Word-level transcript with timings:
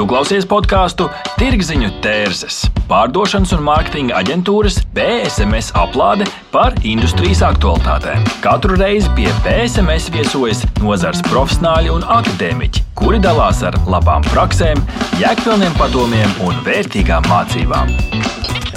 Tu 0.00 0.06
klausies 0.08 0.46
podkāstu 0.48 1.10
Tirziņu 1.36 1.90
tērzes, 2.00 2.62
pārdošanas 2.88 3.50
un 3.52 3.66
mārketinga 3.66 4.14
aģentūras 4.16 4.78
PSMS 4.96 5.74
aplāde 5.76 6.24
par 6.54 6.72
industrijas 6.88 7.42
aktualitātēm. 7.44 8.24
Katru 8.40 8.78
reizi 8.80 9.12
pie 9.18 9.28
PSMS 9.44 10.08
viesojas 10.14 10.64
nozars 10.80 11.20
profesionāļi 11.28 11.92
un 11.92 12.08
akadēmiķi, 12.16 12.86
kuri 12.96 13.20
dalās 13.20 13.60
ar 13.60 13.76
labām 13.92 14.24
praksēm, 14.30 14.80
jēgpilniem 15.20 15.76
padomiem 15.76 16.32
un 16.48 16.56
vērtīgām 16.64 17.28
mācībām. 17.28 17.92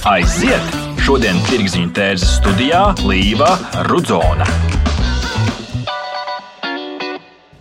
Aiziet! 0.04 0.80
Šodien 1.08 1.40
Tirziņu 1.48 1.96
tērzes 1.96 2.36
studijā 2.42 2.90
Līva 3.08 3.56
Rudzona. 3.88 4.52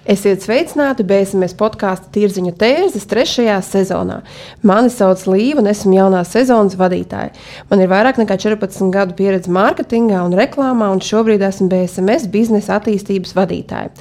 Esiet 0.02 0.42
sveicināti 0.42 1.04
BSMS 1.06 1.52
podkāstu 1.54 2.08
Tirziņa 2.10 2.50
tēzes 2.58 3.04
trešajā 3.06 3.60
sezonā. 3.62 4.16
Mani 4.66 4.90
sauc 4.90 5.20
Līva 5.30 5.62
un 5.62 5.68
esmu 5.70 5.94
jaunās 5.94 6.32
sezonas 6.34 6.74
vadītāja. 6.74 7.30
Man 7.70 7.84
ir 7.84 7.90
vairāk 7.92 8.18
nekā 8.18 8.34
14 8.42 8.90
gadu 8.90 9.14
pieredze 9.14 9.52
mārketingā 9.54 10.24
un 10.26 10.34
reklāmā, 10.34 10.88
un 10.90 10.98
šobrīd 10.98 11.44
esmu 11.46 11.68
BSMS 11.70 12.26
biznesa 12.34 12.80
attīstības 12.80 13.36
vadītāja. 13.38 13.92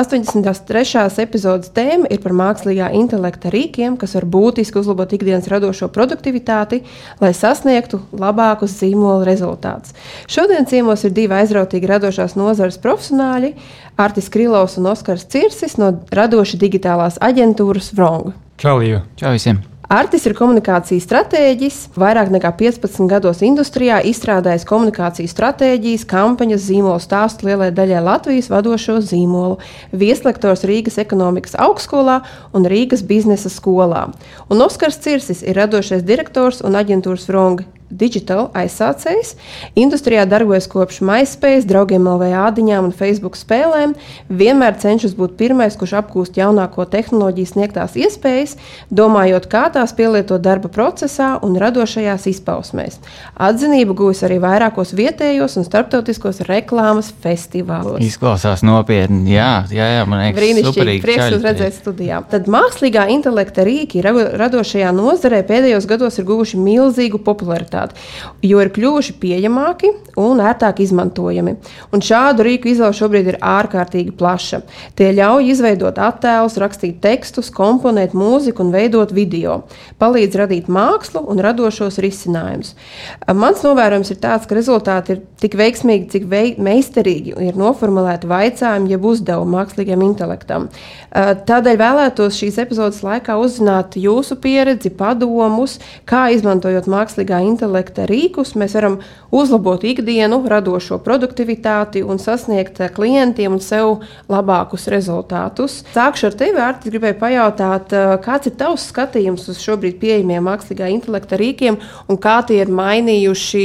83. 0.00 1.20
epizodes 1.26 1.68
tēma 1.76 2.08
ir 2.08 2.24
par 2.24 2.32
mākslīgā 2.32 2.88
intelekta 2.96 3.52
rīkiem, 3.52 4.00
kas 4.00 4.16
var 4.16 4.24
būtiski 4.24 4.80
uzlabot 4.80 5.12
ikdienas 5.12 5.52
radošo 5.52 5.90
produktivitāti, 5.92 6.80
lai 7.20 7.34
sasniegtu 7.36 8.00
labākus 8.16 8.78
zīmola 8.80 9.28
rezultātus. 9.28 9.92
Šodien 10.32 10.64
ciemos 10.64 11.04
ir 11.04 11.12
divi 11.12 11.36
aizrautīgi 11.42 11.92
radošās 11.92 12.40
nozares 12.40 12.80
profesionāļi- 12.80 13.52
Artis 14.02 14.30
Krilovs 14.32 14.78
un 14.80 14.90
Oskars. 14.90 15.28
Cirsis 15.30 15.78
no 15.78 15.92
radoša 16.10 16.58
digitālās 16.58 17.20
aģentūras 17.22 17.92
Vrong. 17.94 18.32
Čau, 18.58 18.80
Līva! 18.82 19.04
Čau 19.20 19.36
visiem! 19.36 19.62
Artis 19.92 20.22
ir 20.24 20.32
komunikācijas 20.32 21.04
stratēģis, 21.04 21.74
vairāk 22.00 22.30
nekā 22.32 22.48
15 22.56 23.10
gados 23.10 23.42
industrijā 23.44 23.98
izstrādājis 24.08 24.64
komunikācijas 24.64 25.34
stratēģijas, 25.36 26.06
kampaņas, 26.08 26.62
zīmolu 26.64 27.02
stāstu 27.02 27.50
lielai 27.50 27.68
daļai 27.76 28.00
Latvijas 28.06 28.48
vadošo 28.48 28.96
zīmolu, 29.04 29.58
vieslektors 29.92 30.64
Rīgas 30.64 30.96
ekonomikas 31.02 31.58
augstskolā 31.60 32.22
un 32.56 32.64
Rīgas 32.72 33.04
biznesa 33.04 33.52
skolā. 33.52 34.06
Un 34.48 34.64
Oskars 34.64 34.96
Cirsis 35.04 35.44
ir 35.44 35.60
radošais 35.60 36.06
direktors 36.08 36.64
un 36.64 36.80
aģentūras 36.80 37.28
Vrong 37.28 37.60
digital 37.98 38.48
aizsācējs. 38.56 39.34
Industrijā 39.78 40.24
darbojas 40.28 40.68
kopš 40.70 41.00
MySpace, 41.04 41.66
draugiem 41.68 42.06
LV 42.08 42.30
ādiņām 42.46 42.88
un 42.88 42.94
Facebook 42.96 43.36
spēlēm. 43.38 43.94
Vienmēr 44.32 44.78
cenšas 44.80 45.14
būt 45.18 45.36
pirmais, 45.40 45.76
kurš 45.78 45.94
apgūst 46.00 46.38
jaunāko 46.40 46.86
tehnoloģiju 46.88 47.52
sniegtās 47.52 47.96
iespējas, 48.00 48.56
domājot, 48.90 49.48
kā 49.52 49.66
tās 49.74 49.94
pielietot 49.96 50.42
darba 50.42 50.70
procesā 50.72 51.34
un 51.44 51.58
radošajās 51.60 52.28
izpausmēs. 52.32 52.98
Atzinību 53.36 53.96
guvis 53.98 54.24
arī 54.26 54.40
vairākos 54.42 54.94
vietējos 54.96 55.58
un 55.60 55.68
starptautiskos 55.68 56.42
reklāmas 56.48 57.12
festivālos. 57.22 58.00
Izklausās 58.04 58.64
nopietni, 58.66 59.36
jā, 59.36 59.66
jā, 59.72 59.88
jā 59.98 60.08
man 60.08 60.24
liekas, 60.24 60.40
brīnišķīgi. 60.40 60.98
Prieks 61.04 61.36
jūs 61.36 61.46
redzēt 61.46 61.76
studijā. 61.76 62.22
Tad 62.32 62.48
mākslīgā 62.50 63.08
intelekta 63.12 63.66
rīki 63.66 64.02
radošajā 64.02 64.92
nozarē 64.96 65.42
pēdējos 65.48 65.88
gados 65.90 66.18
ir 66.20 66.28
guvuši 66.28 66.60
milzīgu 66.62 67.20
popularitāti 67.22 67.81
kvalitāti, 67.82 68.00
jo 68.42 68.60
ir 68.60 68.70
kļuvuši 68.72 69.14
pieejamāki 69.20 69.92
un 70.20 70.40
ērtāk 70.42 70.80
izmantojami. 70.82 71.56
Un 71.92 72.02
šādu 72.02 72.44
rīku 72.46 72.70
izvēle 72.70 72.94
šobrīd 72.96 73.30
ir 73.32 73.38
ārkārtīgi 73.40 74.12
plaša. 74.16 74.62
Tie 74.96 75.12
ļauj 75.16 75.50
izveidot 75.52 75.98
attēlus, 75.98 76.58
rakstīt 76.60 77.00
tekstus, 77.02 77.50
komponēt 77.50 78.14
mūziku 78.14 78.64
un 78.64 78.72
veidot 78.72 79.12
video. 79.12 79.62
Palīdz 79.98 80.38
radīt 80.38 80.68
mākslu 80.68 81.24
un 81.28 81.40
radošos 81.42 81.98
risinājumus. 82.02 82.74
Mans 83.32 83.62
novērojums 83.64 84.12
ir 84.12 84.20
tāds, 84.22 84.48
ka 84.48 84.56
rezultāti 84.58 85.16
ir 85.16 85.22
tik 85.40 85.56
veiksmīgi, 85.58 86.10
cik 86.12 86.28
vei 86.30 86.54
meistarīgi 86.58 87.36
ir 87.48 87.58
noformulēti 87.58 88.28
jautājumi, 88.32 88.90
jeb 88.92 89.04
uzdevumi 89.06 89.56
mākslīgiem 89.56 90.02
intelektam. 90.04 90.68
Tādēļ 91.12 91.78
vēlētos 91.80 92.36
šīs 92.38 92.58
epizodes 92.62 93.02
laikā 93.04 93.36
uzzināt 93.40 93.96
jūsu 94.00 94.36
pieredzi, 94.42 94.92
padomus, 94.96 95.78
kā 96.08 96.28
izmantojot 96.34 96.88
mākslīgā 96.90 97.42
intelekta 97.46 97.71
intelekta 97.72 98.04
rīkus, 98.06 98.52
mēs 98.58 98.74
varam 98.76 98.98
uzlabot 99.32 99.82
ikdienu, 99.84 100.42
radošo 100.48 100.98
produktivitāti 101.02 102.02
un 102.04 102.18
sasniegt 102.20 102.80
eh, 102.80 102.90
klientiem 102.92 103.52
un 103.52 103.60
sev 103.60 104.02
labākus 104.28 104.88
rezultātus. 104.92 105.82
Sākšu 105.94 106.28
ar 106.28 106.36
tevi, 106.36 106.60
Arti, 106.60 106.90
gribēju 106.92 107.18
pajautāt, 107.20 107.92
eh, 107.92 108.16
kāds 108.22 108.50
ir 108.50 108.56
tavs 108.60 108.84
skatījums 108.92 109.48
uz 109.48 109.60
šobrīd 109.62 109.98
pieejamiem 110.02 110.44
mākslīgā 110.44 110.90
intelekta 110.92 111.38
rīkiem 111.40 111.80
un 112.08 112.20
kā 112.20 112.42
tie 112.46 112.60
ir 112.60 112.68
mainījuši 112.68 113.64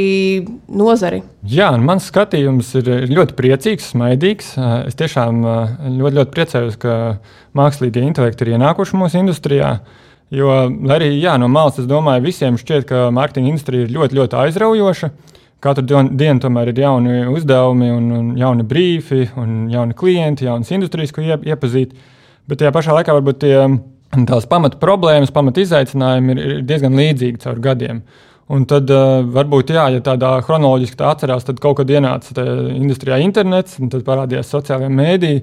nozari? 0.72 1.23
Jā, 1.47 1.73
mans 1.79 2.07
skatījums 2.07 2.73
ir 2.79 3.07
ļoti 3.12 3.35
priecīgs, 3.35 3.91
smaidīgs. 3.94 4.56
Es 4.88 4.97
tiešām 5.00 5.44
ļoti, 5.44 6.16
ļoti 6.17 6.34
priecājos, 6.34 6.79
ka 6.79 6.97
mākslīgie 7.56 8.03
intelekti 8.03 8.44
ir 8.44 8.57
ienākuši 8.57 9.00
mūsu 9.00 9.22
industrijā. 9.22 9.78
Jo 10.33 10.51
arī 10.91 11.13
jā, 11.21 11.38
no 11.39 11.47
malas 11.47 11.77
es 11.79 11.88
domāju, 11.88 12.25
visiem 12.25 12.57
šķiet, 12.59 12.85
ka 12.89 13.07
mārketinga 13.15 13.53
industrija 13.53 13.85
ir 13.85 13.93
ļoti, 13.95 14.17
ļoti 14.19 14.39
aizraujoša. 14.41 15.09
Katru 15.63 15.85
dienu 15.88 16.41
tomēr 16.43 16.69
ir 16.69 16.81
jauni 16.83 17.21
uzdevumi, 17.31 17.88
un, 17.89 18.09
un 18.13 18.25
jauni 18.37 18.66
brīfi, 18.67 19.23
un 19.39 19.55
jauni 19.73 19.95
klienti, 19.97 20.45
jaunas 20.45 20.69
industrijas, 20.75 21.13
ko 21.16 21.23
iep, 21.23 21.47
iepazīt. 21.47 21.95
Bet 22.47 22.59
tajā 22.61 22.73
pašā 22.75 22.97
laikā 22.99 23.16
varbūt 23.16 23.39
tie, 23.41 23.55
tās 24.29 24.45
pamata 24.51 24.77
problēmas, 24.81 25.33
pamata 25.33 25.63
izaicinājumi 25.63 26.35
ir, 26.35 26.43
ir 26.43 26.61
diezgan 26.67 26.99
līdzīgi 26.99 27.41
caur 27.45 27.63
gadiem. 27.63 28.03
Un 28.47 28.63
tad 28.63 28.88
uh, 28.94 29.19
varbūt, 29.35 29.74
jā, 29.75 29.90
ja 29.91 30.02
tādā 30.03 30.38
chronoloģiski 30.46 30.96
tā 31.00 31.09
atcerās, 31.12 31.44
tad 31.47 31.58
kaut 31.63 31.81
kad 31.81 31.90
ienāca 31.91 32.46
industrijā 32.72 33.18
internets, 33.19 33.75
un 33.84 33.91
tad 33.91 34.06
parādījās 34.08 34.53
sociālajā 34.53 34.91
mēdī. 34.94 35.34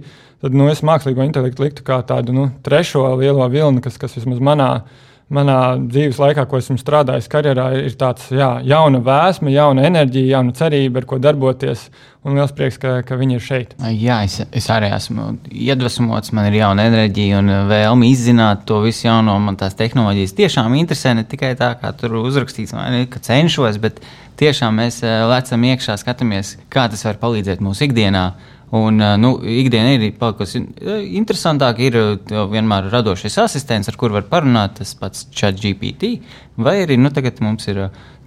Tad 0.44 0.56
nu, 0.56 0.70
es 0.72 0.80
mākslīgo 0.84 1.24
intelektu 1.24 1.66
liktu 1.66 1.84
kā 1.84 2.00
tādu 2.08 2.32
nu, 2.36 2.46
trešo 2.64 3.04
lielo 3.20 3.44
vilni, 3.52 3.84
kas, 3.84 4.00
kas 4.00 4.16
vismaz 4.16 4.40
manā 4.44 4.70
skatījumā 4.80 5.13
manā 5.32 5.58
dzīves 5.80 6.18
laikā, 6.20 6.44
ko 6.48 6.58
esmu 6.60 6.76
strādājis 6.80 7.28
karjerā, 7.32 7.68
ir 7.86 7.94
tāds 8.00 8.26
jā, 8.34 8.50
jauna 8.66 9.00
vēsma, 9.04 9.52
jauna 9.54 9.86
enerģija, 9.88 10.36
jauna 10.36 10.52
cerība, 10.56 11.00
ar 11.00 11.08
ko 11.08 11.20
darboties. 11.22 11.88
Un 12.24 12.38
liels 12.38 12.54
prieks, 12.56 12.78
ka, 12.80 13.02
ka 13.04 13.18
viņi 13.20 13.36
ir 13.36 13.42
šeit. 13.44 13.74
Jā, 14.00 14.22
es, 14.24 14.38
es 14.56 14.68
arī 14.72 14.88
esmu 14.96 15.34
iedvesmots. 15.52 16.32
Man 16.36 16.48
ir 16.48 16.56
jauna 16.62 16.86
enerģija 16.88 17.42
un 17.42 17.52
vēlme 17.68 18.08
izzināt 18.08 18.64
to 18.68 18.78
visu 18.84 19.04
jauno. 19.10 19.36
Man 19.44 19.58
tās 19.60 19.76
tehnoloģijas 19.76 20.32
tiešām 20.38 20.76
interesē 20.80 21.12
ne 21.18 21.26
tikai 21.28 21.52
tā, 21.60 21.74
kā 21.80 21.92
tur 22.00 22.16
uzrakstīts, 22.22 22.72
ne, 22.72 23.04
ka 23.12 23.20
cenšos, 23.24 23.76
bet 23.82 24.00
tiešām 24.40 24.80
mēs 24.80 25.02
eh, 25.04 25.20
lecam 25.28 25.68
iekšā, 25.68 25.98
skatāmies, 26.00 26.56
kā 26.72 26.88
tas 26.88 27.04
var 27.04 27.20
palīdzēt 27.20 27.60
mūsu 27.64 27.90
ikdienā. 27.90 28.24
Un, 28.74 28.98
nu, 29.22 29.30
ikdiena 29.46 29.92
ir 29.94 30.16
palikusi 30.18 30.64
interesantāka. 31.18 31.84
Ir 31.84 31.98
vienmēr 32.50 32.88
radošais 32.90 33.36
asistents, 33.44 33.90
ar 33.90 33.98
kuru 34.00 34.16
var 34.16 34.26
parunāt, 34.30 34.80
tas 34.80 34.96
pats 34.98 35.28
ChatGPT. 35.30 36.16
Vai 36.58 36.80
arī 36.82 36.98
nu, 36.98 37.12
tagad 37.14 37.38
mums 37.44 37.68
ir 37.70 37.84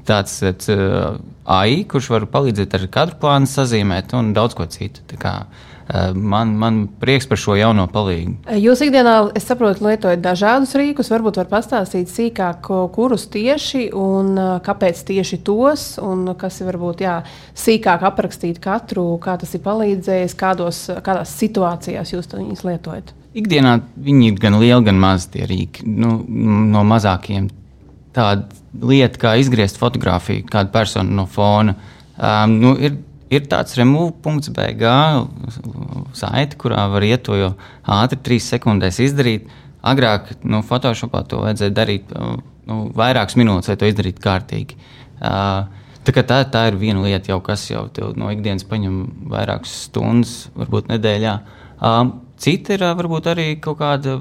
tāds, 0.07 0.37
tāds 0.39 0.71
AI, 0.71 1.81
kurš 1.91 2.11
var 2.13 2.27
palīdzēt 2.31 2.77
ar 2.77 2.85
kadru 2.93 3.19
plānu 3.21 3.49
sazīmēt 3.51 4.15
un 4.17 4.31
daudz 4.37 4.55
ko 4.57 4.67
citu. 4.71 5.03
Eh, 5.17 5.39
man, 6.13 6.53
man 6.59 6.79
prieks 6.99 7.27
par 7.29 7.39
šo 7.39 7.55
jauno 7.55 7.87
palīdzību. 7.91 8.57
Jūs 8.59 8.81
ikdienā, 8.83 9.15
es 9.37 9.47
saprotu, 9.47 9.85
lietojat 9.87 10.21
dažādus 10.23 10.75
rīkus. 10.79 11.11
Varbūt 11.13 11.39
var 11.39 11.49
pastāstīt 11.51 12.11
sīkāk, 12.11 12.67
kurus 12.95 13.27
tieši 13.31 13.87
un 13.95 14.33
eh, 14.35 14.49
kāpēc 14.65 15.03
tieši 15.07 15.39
tos, 15.47 15.85
un 16.03 16.33
kas 16.39 16.59
ir 16.61 16.69
varbūt 16.71 17.05
jā, 17.05 17.19
sīkāk 17.57 18.03
aprakstīt 18.11 18.59
katru, 18.63 19.09
kā 19.23 19.37
tas 19.39 19.55
ir 19.55 19.63
palīdzējis, 19.65 20.35
kādos, 20.39 20.83
kādās 21.05 21.37
situācijās 21.39 22.13
jūs 22.15 22.31
to 22.31 22.41
lietojat. 22.41 23.13
Ikdienā 23.37 23.77
viņi 24.01 24.31
ir 24.31 24.39
gan 24.41 24.57
lieli, 24.59 24.83
gan 24.87 24.99
mazi 24.99 25.35
tie 25.35 25.47
rīki. 25.47 25.85
Nu, 25.87 26.17
no 26.27 26.83
mazākiem 26.87 27.51
tāda 28.15 28.47
lieta, 28.81 29.21
kā 29.21 29.35
izgriezt 29.39 29.77
fotografiju, 29.79 30.47
kādu 30.49 30.73
personu 30.73 31.21
no 31.21 31.27
fona. 31.29 31.75
Um, 32.17 32.55
nu, 32.57 32.73
ir 32.81 32.97
ir 33.33 33.47
tāds 33.51 33.77
remove.bg 33.79 34.91
saite, 36.17 36.59
kurā 36.59 36.87
var 36.91 37.05
iet 37.05 37.25
to 37.27 37.37
ātri, 37.83 38.19
trīs 38.23 38.47
sekundēs 38.51 39.01
izdarīt. 39.03 39.49
Agrāk 39.87 40.33
nu, 40.43 40.63
Photoshopā 40.65 41.23
to 41.29 41.41
vajadzēja 41.43 41.75
darīt 41.75 42.13
nu, 42.67 42.87
vairākas 42.97 43.37
minūtes, 43.39 43.71
lai 43.71 43.77
to 43.79 43.89
izdarītu 43.89 44.23
kārtīgi. 44.23 44.79
Uh, 45.17 45.67
tā, 46.05 46.23
tā, 46.23 46.41
tā 46.51 46.63
ir 46.71 46.79
viena 46.79 47.03
lieta, 47.03 47.31
jau, 47.31 47.39
kas 47.45 47.67
jau 47.69 47.85
no 48.19 48.31
ikdienas 48.33 48.67
paņem 48.67 48.97
vairākas 49.31 49.75
stundas, 49.87 50.35
varbūt 50.57 50.91
nedēļā. 50.91 51.37
Uh, 51.77 52.01
cita 52.41 52.75
ir 52.75 52.87
varbūt 52.99 53.31
arī 53.33 53.47
kaut 53.63 53.79
kāda 53.81 54.19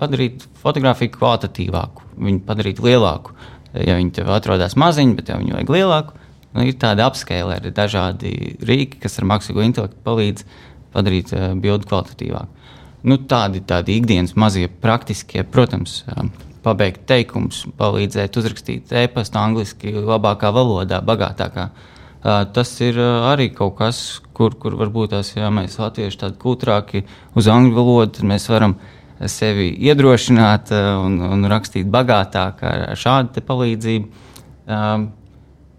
padarīt 0.00 0.46
fotografiju 0.62 1.12
kvalitatīvāku, 1.16 2.08
viņu 2.22 2.44
padarīt 2.46 2.82
lielāku. 2.82 3.36
Ja 3.72 3.96
viņi 3.96 4.12
tev 4.18 4.28
atrodas 4.34 4.76
maziņi, 4.76 5.14
bet 5.16 5.30
jau 5.32 5.38
viņu 5.40 5.56
vajag 5.56 5.70
lielāku, 5.72 6.21
Nu, 6.52 6.64
ir 6.68 6.76
tādi 6.80 7.00
apskēli 7.04 7.56
ar 7.56 7.68
dažādi 7.72 8.32
rīki, 8.60 9.00
kas 9.00 9.16
ar 9.20 9.28
mākslīgo 9.30 9.64
intelektu 9.64 10.00
palīdz 10.04 10.44
padarīt 10.92 11.32
uh, 11.32 11.52
bildi 11.56 11.88
kvalitatīvāku. 11.88 12.66
Nu, 13.08 13.16
tādi, 13.28 13.62
tādi 13.66 13.96
ikdienas 13.98 14.36
mazie 14.38 14.68
praktiskie, 14.68 15.46
protams, 15.48 16.02
uh, 16.12 16.26
pabeigt 16.62 17.06
teikumus, 17.08 17.64
palīdzēt 17.78 18.36
uzrakstīt 18.38 18.92
e-pastu 19.00 19.40
angliski, 19.40 19.94
labākā 19.96 20.52
valodā, 20.54 21.00
bagātākā. 21.04 21.70
Uh, 22.22 22.44
tas 22.54 22.74
ir 22.84 23.00
uh, 23.00 23.30
arī 23.32 23.48
kaut 23.56 23.78
kas, 23.80 24.20
kur, 24.36 24.54
kur 24.60 24.76
varbūt 24.78 25.16
tās, 25.16 25.32
ja 25.34 25.48
mēs 25.50 25.78
latvieši 25.80 26.20
tādi 26.20 26.38
kultūrāki 26.42 27.06
uz 27.38 27.48
angļu 27.50 27.74
valodu, 27.80 28.18
tad 28.18 28.28
mēs 28.28 28.46
varam 28.52 28.76
sevi 29.24 29.70
iedrošināt 29.88 30.70
uh, 30.76 30.92
un, 31.00 31.16
un 31.32 31.48
rakstīt 31.50 31.88
bagātāk 31.90 32.62
ar, 32.68 32.86
ar 32.92 33.02
šādu 33.06 33.42
palīdzību. 33.48 34.28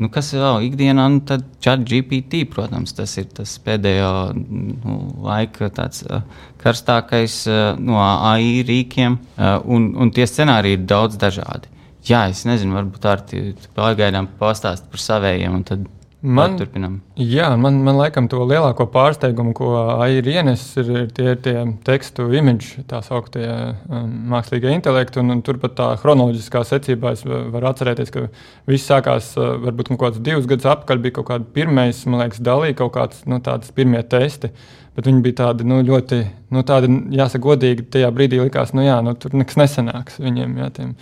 Nu, 0.03 0.09
kas 0.11 0.33
vēl 0.35 0.65
ikdienā, 0.67 1.05
nu, 1.13 1.21
tad 1.23 1.45
chat 1.63 1.85
GPT, 1.87 2.41
protams, 2.51 2.91
tas 2.97 3.13
ir 3.21 3.29
tas 3.31 3.53
pēdējo 3.63 4.09
nu, 4.35 4.95
laika 5.23 5.69
tāds, 5.71 6.03
uh, 6.09 6.25
karstākais 6.59 7.37
uh, 7.47 7.61
no 7.79 8.01
AI 8.03 8.65
rīkiem, 8.67 9.15
uh, 9.37 9.53
un, 9.63 9.93
un 9.95 10.11
tie 10.11 10.27
scenāriji 10.27 10.81
ir 10.81 10.83
daudz 10.91 11.15
dažādi. 11.21 11.71
Jā, 12.03 12.25
es 12.33 12.43
nezinu, 12.43 12.75
varbūt 12.75 13.35
ir 13.37 13.69
pagaidām 13.77 14.27
pastāstīt 14.41 14.91
par 14.91 15.05
savējiem, 15.05 15.55
un 15.55 15.63
tad 15.69 15.87
Man, 16.23 16.53
turpinām. 16.55 17.01
Jā, 17.19 17.49
man, 17.59 17.81
man 17.83 17.97
laikam 17.99 18.29
to 18.31 18.45
lielāko 18.47 18.85
pārsteigumu, 18.93 19.51
ko 19.57 19.73
AI 19.97 20.21
ir 20.21 20.29
ienesis, 20.31 20.77
ir, 20.79 20.91
ir 21.01 21.09
tie, 21.11 21.33
tie 21.35 21.65
tekstu 21.83 22.29
imidži, 22.39 22.85
tā 22.87 23.01
sauktie 23.03 23.43
um, 23.43 24.13
mākslīgie 24.31 24.71
intelekti. 24.71 25.19
Un, 25.19 25.33
un 25.35 25.41
turpat 25.43 25.75
tā 25.75 25.89
chronoloģiskā 25.99 26.61
secībā 26.69 27.11
es 27.17 27.25
varu 27.27 27.67
atcerēties, 27.67 28.13
ka 28.15 28.29
viss 28.71 28.87
sākās 28.87 29.33
uh, 29.35 29.57
varbūt 29.65 29.91
kaut 29.91 29.99
kādus 30.05 30.23
divus 30.23 30.47
gadus 30.47 30.69
atpakaļ. 30.71 31.03
Bija 31.03 31.17
kaut 31.19 31.27
kāda 31.33 31.49
pirmais, 31.59 31.99
man 32.07 32.23
liekas, 32.23 32.39
dalīja 32.47 32.79
kaut 32.85 32.95
kāds 32.95 33.27
nu, 33.27 33.41
tāds 33.43 33.75
pirmie 33.75 34.05
testi. 34.07 34.53
Bet 34.95 35.09
viņi 35.09 35.23
bija 35.25 35.41
tādi 35.41 35.67
nu, 35.67 35.81
ļoti, 35.83 36.21
nu, 36.55 36.63
tādi, 36.69 36.87
jāsaka, 37.17 37.43
godīgi. 37.49 37.89
Tajā 37.97 38.13
brīdī 38.15 38.39
likās, 38.39 38.71
nu, 38.77 38.85
jā, 38.85 39.01
nu, 39.03 39.17
tur 39.19 39.35
nekas 39.35 39.59
nesanāks 39.59 40.23
viņiem. 40.23 40.55
Jā, 40.61 40.71
tiem, 40.79 40.95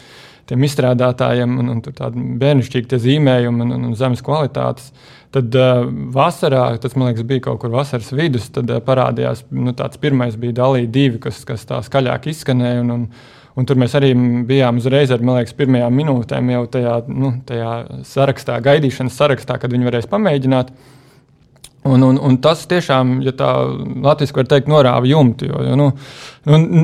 tiem 0.51 0.68
izstrādātājiem, 0.68 1.57
un, 1.62 1.74
un 1.77 1.81
tādi 1.88 2.21
bērnišķīgi 2.42 3.01
zīmējumi 3.06 3.65
un, 3.65 3.75
un, 3.77 3.89
un 3.89 3.98
zemes 3.98 4.24
kvalitātes. 4.25 4.92
Tad 5.31 5.56
uh, 5.56 5.86
vasarā, 6.12 6.65
tas 6.83 6.98
man 6.98 7.07
liekas, 7.07 7.24
bija 7.27 7.45
kaut 7.45 7.62
kur 7.62 7.71
vasaras 7.71 8.09
vidus, 8.12 8.50
tad 8.51 8.68
uh, 8.68 8.81
parādījās 8.83 9.45
nu, 9.56 9.71
tāds 9.77 10.00
pirmais 10.01 10.36
bija 10.39 10.57
dalīja 10.59 10.89
divi, 10.92 11.21
kas, 11.24 11.45
kas 11.48 11.63
tā 11.69 11.80
skaļāk 11.86 12.27
izskanēja. 12.33 12.81
Un, 12.83 12.92
un, 12.98 13.06
un 13.56 13.68
tur 13.68 13.80
mēs 13.80 13.95
arī 13.95 14.12
bijām 14.48 14.81
uzreiz 14.81 15.13
ar, 15.15 15.24
liekas, 15.24 15.56
pirmajām 15.56 15.95
minūtēm 16.01 16.51
jau 16.51 16.65
tajā, 16.75 16.98
nu, 17.07 17.31
tajā 17.48 17.75
sarakstā, 18.12 18.59
gaidīšanas 18.65 19.21
sarakstā, 19.24 19.56
kad 19.62 19.71
viņi 19.71 19.88
varēs 19.88 20.12
pamēģināt. 20.12 20.75
Un, 21.88 22.03
un, 22.06 22.19
un 22.19 22.36
tas 22.44 22.68
tiešām, 22.69 23.21
ja 23.25 23.31
tā 23.33 23.53
latviešu 24.03 24.36
var 24.36 24.51
teikt, 24.51 24.68
norāva 24.69 25.07
jumtu. 25.07 25.48
Jo, 25.48 25.63
jo, 25.65 25.80
nu, 25.80 25.88
nu, 26.51 26.83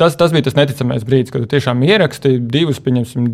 Tas, 0.00 0.14
tas 0.16 0.32
bija 0.32 0.46
tas 0.46 0.54
neticamais 0.56 1.02
brīdis, 1.04 1.28
kad 1.34 1.42
tiešām 1.52 1.82
ierakstīja 1.84 2.40
divas, 2.54 2.78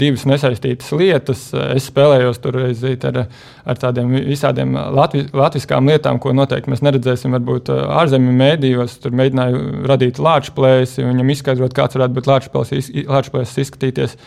divas 0.01 0.25
nesaistītas 0.27 0.91
lietas. 0.99 1.45
Es 1.77 1.87
spēlējos 1.93 2.41
tur 2.43 2.59
ar, 2.59 3.21
ar 3.63 3.79
tādiem 3.79 4.11
visādiem 4.27 4.75
latvi, 4.75 5.29
latviskām 5.31 5.87
lietām, 5.87 6.19
ko 6.19 6.33
noteikti 6.35 6.73
mēs 6.73 6.83
neredzēsim 6.83 7.37
varbūt 7.39 7.71
ārzemju 7.71 8.35
mēdījos. 8.41 8.99
Tur 9.05 9.15
mēģināju 9.21 9.87
radīt 9.87 10.19
lāčplēsi, 10.19 11.07
viņam 11.07 11.31
izskaidrot, 11.37 11.77
kāds 11.79 12.01
varētu 12.01 12.19
būt 12.19 12.33
lāčplēsis 12.33 13.63
izskatīties, 13.63 14.19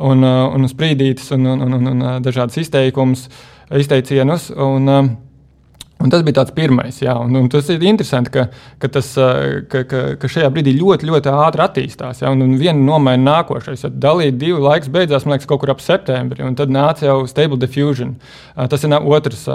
un, 0.00 0.24
un 0.24 0.70
sprīdītas 0.72 1.28
un, 1.36 1.50
un, 1.58 1.68
un, 1.68 1.92
un 1.92 2.08
dažādas 2.24 2.56
izteikumus, 2.64 3.28
izteicienus. 3.84 4.48
Un, 4.56 4.88
Un 6.04 6.12
tas 6.12 6.20
bija 6.24 6.42
tāds 6.42 6.52
pirmais, 6.52 6.98
jā, 7.00 7.14
un, 7.16 7.32
un 7.38 7.46
tas 7.48 7.68
ir 7.72 7.84
interesanti, 7.88 8.28
ka, 8.34 8.42
ka, 8.82 8.90
tas, 8.92 9.06
ka, 9.72 9.84
ka, 9.88 10.02
ka 10.20 10.28
šajā 10.28 10.50
brīdī 10.52 10.74
ļoti, 10.76 11.08
ļoti 11.08 11.32
ātri 11.32 11.64
attīstās. 11.64 12.20
Jā, 12.20 12.32
un, 12.34 12.44
un 12.44 12.58
viena 12.60 12.76
nomaina 12.76 13.38
nākošais. 13.38 13.86
Dalīt 14.02 14.36
divu 14.40 14.60
laikus 14.66 14.92
beidzās, 14.92 15.24
man 15.24 15.38
liekas, 15.38 15.48
kaut 15.48 15.62
kur 15.62 15.72
ap 15.72 15.80
septembri, 15.80 16.44
un 16.44 16.58
tad 16.58 16.72
nāca 16.74 17.08
jau 17.08 17.16
Stable 17.30 17.56
Diffusion. 17.62 18.18
Tas 18.54 18.84
ir 18.84 18.98
otrs 19.00 19.46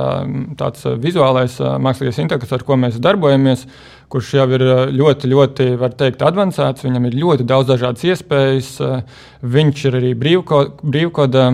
tāds 0.57 0.89
vizuālais 1.05 1.59
mākslīgais 1.85 2.23
intelekts, 2.25 2.57
ar 2.57 2.65
ko 2.65 2.79
mēs 2.81 2.97
darbojamies 3.03 3.67
kurš 4.09 4.31
jau 4.39 4.45
ir 4.55 4.63
ļoti, 4.95 5.29
ļoti, 5.29 5.67
var 5.79 5.93
teikt, 5.97 6.23
avansēts. 6.25 6.85
Viņam 6.85 7.05
ir 7.09 7.17
ļoti 7.21 7.45
daudz 7.49 7.69
dažādas 7.69 8.05
iespējas. 8.09 8.71
Viņš 9.45 9.83
ir 9.85 9.99
arī 9.99 10.15
brīvkoda 10.17 11.45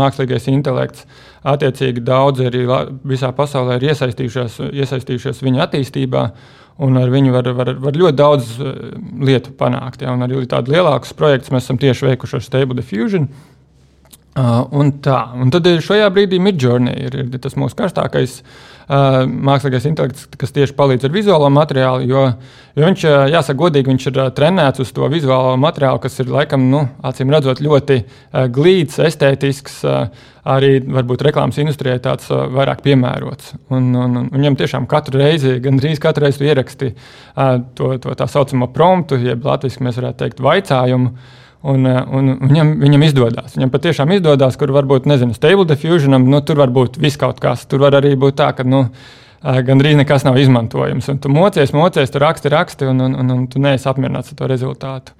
mākslīgais 0.00 0.48
intelekts. 0.52 1.04
Attiecīgi 1.42 2.04
daudzi 2.06 2.46
arī 2.46 2.64
visā 3.08 3.32
pasaulē 3.34 3.80
ir 3.80 3.88
iesaistījušies, 3.90 4.58
iesaistījušies 4.70 5.42
viņa 5.42 5.64
attīstībā. 5.66 6.26
Un 6.82 6.96
ar 6.96 7.10
viņu 7.12 7.34
var, 7.34 7.48
var, 7.56 7.70
var 7.82 7.96
ļoti 7.98 8.16
daudz 8.16 8.52
lietu 9.22 9.52
panākt. 9.58 10.02
Ja? 10.02 10.14
Un 10.14 10.24
arī 10.24 10.44
tādus 10.48 10.72
lielākus 10.72 11.12
projektus 11.18 11.52
mēs 11.52 11.66
esam 11.66 11.80
tieši 11.82 12.08
veikuši 12.08 12.38
ar 12.38 12.46
Stable 12.46 12.78
Diffusion. 12.78 13.26
Uh, 14.32 14.62
un 14.72 14.94
tā, 15.04 15.18
un 15.36 15.50
tad 15.52 15.66
šajā 15.84 16.06
brīdī 16.14 16.38
Midjourney 16.40 17.04
ir, 17.04 17.18
ir 17.20 17.40
tas 17.44 17.52
mūsu 17.60 17.76
karstākais 17.76 18.38
uh, 18.40 18.71
mākslīgais 18.88 19.86
intelekts, 19.90 20.26
kas 20.38 20.54
tieši 20.54 20.76
palīdz 20.78 21.06
ar 21.08 21.14
vizuālo 21.14 21.48
materiālu. 21.52 22.06
Jo, 22.08 22.24
jo 22.78 22.88
viņš, 22.88 23.06
uh, 23.08 23.22
jāsaka, 23.32 23.58
godīgi, 23.62 23.92
viņš 23.92 24.08
ir 24.10 24.20
uh, 24.20 24.32
trenēts 24.34 24.82
uz 24.82 24.92
to 24.96 25.08
vizuālo 25.12 25.54
materiālu, 25.60 26.02
kas 26.02 26.18
ir 26.22 26.32
laikam, 26.32 26.68
nu, 26.72 26.84
acīm 27.06 27.32
redzot, 27.32 27.62
ļoti 27.64 28.02
uh, 28.02 28.46
glīts, 28.52 29.00
estētisks. 29.02 29.80
Uh, 29.86 30.28
arī 30.42 30.80
varbūt 30.82 31.22
reklāmas 31.22 31.58
industrijai 31.62 32.00
tāds 32.02 32.26
uh, 32.32 32.48
vairāk 32.50 32.82
piemērots. 32.82 33.52
Un, 33.74 33.92
un, 33.94 34.16
un 34.24 34.30
viņam 34.32 34.58
tiešām 34.58 34.88
katru 34.90 35.20
reizi, 35.22 35.58
gandrīz 35.62 36.02
katru 36.02 36.26
reizi 36.26 36.48
ieraksti 36.48 36.90
uh, 36.92 37.60
to, 37.78 37.94
to 38.02 38.16
tā 38.18 38.26
saucamo 38.30 38.72
promptu, 38.74 39.20
jeb 39.22 39.46
latviešu 39.46 39.86
mēs 39.86 40.00
varētu 40.02 40.24
teikt, 40.24 40.42
vaicājumu. 40.42 41.14
Un, 41.62 41.86
eh, 41.86 42.00
un 42.10 42.32
viņam, 42.42 42.72
viņam 42.82 43.04
izdodas. 43.06 43.54
Viņam 43.54 43.70
patiešām 43.70 44.12
izdodas, 44.16 44.58
kur 44.58 44.72
varbūt, 44.74 45.06
nezinu, 45.06 45.34
stable 45.36 45.66
diffusionam, 45.70 46.26
nu, 46.26 46.40
tur 46.42 46.58
var 46.58 46.72
būt 46.74 46.98
viss 46.98 47.20
kaut 47.20 47.38
kas. 47.42 47.62
Tur 47.70 47.84
var 47.84 47.94
arī 48.00 48.16
būt 48.18 48.40
tā, 48.40 48.50
ka 48.56 48.66
nu, 48.66 48.88
eh, 49.44 49.60
gandrīz 49.62 49.94
nekas 50.00 50.26
nav 50.26 50.40
izmantojams. 50.42 51.08
Un 51.08 51.18
tu 51.22 51.30
mocies, 51.30 51.72
mocies, 51.72 52.10
tu 52.10 52.18
raksti, 52.18 52.50
raksti, 52.50 52.90
un, 52.90 53.00
un, 53.00 53.14
un, 53.14 53.30
un 53.30 53.46
tu 53.46 53.62
neesi 53.62 53.86
apmierināts 53.86 54.34
ar 54.34 54.40
to 54.40 54.50
rezultātu. 54.50 55.14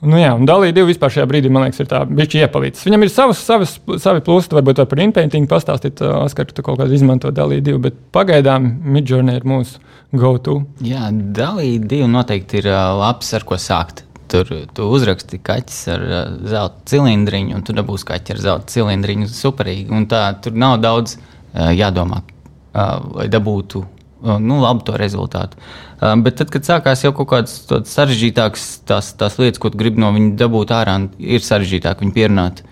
Nu, 0.00 0.16
jā, 0.16 0.30
un 0.32 0.46
dalīja 0.48 0.72
divi 0.78 0.94
vispār 0.94 1.10
šajā 1.12 1.26
brīdī, 1.28 1.50
man 1.52 1.66
liekas, 1.66 1.82
ir 1.82 1.88
tā 1.90 2.04
bijusi 2.08 2.38
iepalīdzis. 2.40 2.86
Viņam 2.86 3.02
ir 3.04 3.10
savas, 3.12 3.40
savas, 3.44 3.74
savi 4.00 4.22
plusi, 4.24 4.48
varbūt 4.54 4.84
par 4.88 5.02
inpainting 5.02 5.50
pastāstīt, 5.50 6.00
eh, 6.00 6.12
Oskar, 6.22 6.46
tu 6.46 6.62
kaut 6.62 6.78
kādā 6.78 6.94
izmanto 6.94 7.34
dalīja 7.34 7.66
divi, 7.66 7.82
bet 7.90 7.98
pagaidām 8.14 8.78
Midjourney 8.84 9.42
ir 9.42 9.42
mūsu 9.42 9.82
go-to. 10.14 10.62
Jā, 10.86 11.10
dalīja 11.10 11.82
divi 11.82 12.06
noteikti 12.06 12.62
ir 12.62 12.70
labs, 12.70 13.34
ar 13.34 13.42
ko 13.42 13.58
sākt. 13.58 14.04
Tur 14.30 14.50
tu 14.76 14.88
uzraksti 14.94 15.40
kaķis 15.42 15.78
ar 15.94 16.04
uh, 16.06 16.18
zelta 16.50 16.84
cilindriņu, 16.92 17.56
un 17.58 17.64
tu 17.66 17.74
dabūsi 17.76 18.06
kaķi 18.10 18.36
ar 18.36 18.42
zelta 18.44 18.74
cilindriņu. 18.74 19.30
Superīgi. 19.34 19.88
Un 19.94 20.06
tā, 20.10 20.26
tur 20.42 20.54
nav 20.58 20.78
daudz 20.82 21.16
uh, 21.16 21.70
jādomā, 21.74 22.22
uh, 22.22 23.00
lai 23.20 23.26
dabūtu 23.32 23.86
nu, 24.20 24.60
labu 24.60 24.84
to 24.84 24.96
rezultātu. 25.00 25.56
Bet 26.00 26.36
tad, 26.40 26.50
kad 26.52 26.66
sākās 26.66 27.04
jau 27.04 27.12
kaut 27.16 27.30
kādas 27.32 27.54
sarežģītākas 27.88 28.66
tās, 28.88 29.12
tās 29.16 29.38
lietas, 29.40 29.60
ko 29.62 29.70
gribi 29.72 30.02
no 30.02 30.10
viņa 30.12 30.34
dabūt 30.40 30.74
ārā, 30.76 30.96
ir 31.20 31.44
sarežģītāk 31.44 32.02
viņu 32.04 32.12
pierunāt, 32.16 32.62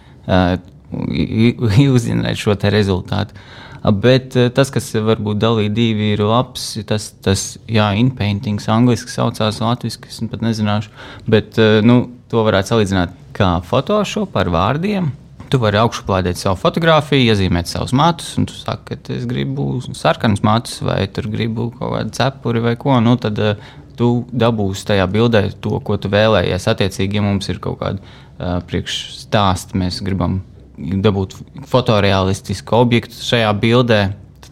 uzzināt 1.97 2.41
šo 2.41 2.57
rezultātu. 2.73 3.37
Bet 3.83 4.35
eh, 4.37 4.49
tas, 4.55 4.73
kas 4.75 4.91
varbūt 4.95 5.39
dalīja 5.43 5.73
divi, 5.75 6.13
ir 6.17 6.25
labs. 6.27 6.73
Tas, 6.89 7.13
tas 7.25 7.47
jā, 7.71 7.91
inpaintings, 8.01 8.69
angļuiski 8.73 9.13
saucās, 9.13 9.63
latviešu, 9.63 10.03
es 10.09 10.21
pat 10.33 10.43
nezināšu. 10.45 10.93
Bet 11.31 11.61
eh, 11.63 11.79
nu, 11.87 12.03
to 12.31 12.45
varētu 12.47 12.75
salīdzināt 12.75 13.15
kā 13.37 13.55
Photoshop 13.67 14.37
ar 14.39 14.51
vārdiem. 14.53 15.13
Tu 15.49 15.57
vari 15.63 15.79
augšuplādēt 15.81 16.37
savu 16.37 16.59
fotografiju, 16.61 17.31
iezīmēt 17.31 17.71
savus 17.71 17.95
matus, 17.97 18.35
un 18.37 18.45
tu 18.51 18.57
saki, 18.59 18.99
ka 18.99 19.15
es 19.15 19.25
gribu 19.31 19.79
sarkanus 19.97 20.43
matus, 20.45 20.83
vai 20.85 21.07
tur 21.09 21.31
gribu 21.33 21.71
kaut 21.79 21.95
kādu 21.95 22.13
cepuri 22.19 22.61
vai 22.67 22.75
ko. 22.77 22.99
Nu, 23.01 23.15
tad 23.17 23.41
uh, 23.41 23.71
tu 23.97 24.11
dabūsi 24.29 24.85
tajā 24.91 25.07
bildē 25.09 25.47
to, 25.65 25.79
ko 25.81 25.97
tu 25.97 26.13
vēlējies. 26.13 26.69
Attiecīgi, 26.75 27.17
ja 27.17 27.25
mums 27.25 27.49
ir 27.49 27.63
kaut 27.65 27.81
kāda 27.81 27.97
uh, 28.05 28.59
priekšstāsta, 28.69 29.79
mēs 29.81 30.03
gribam 30.05 30.43
dabūt 30.79 31.37
fotorealistisku 31.69 32.77
objektu 32.77 33.19
šajā 33.25 33.53
bildē, 33.61 34.01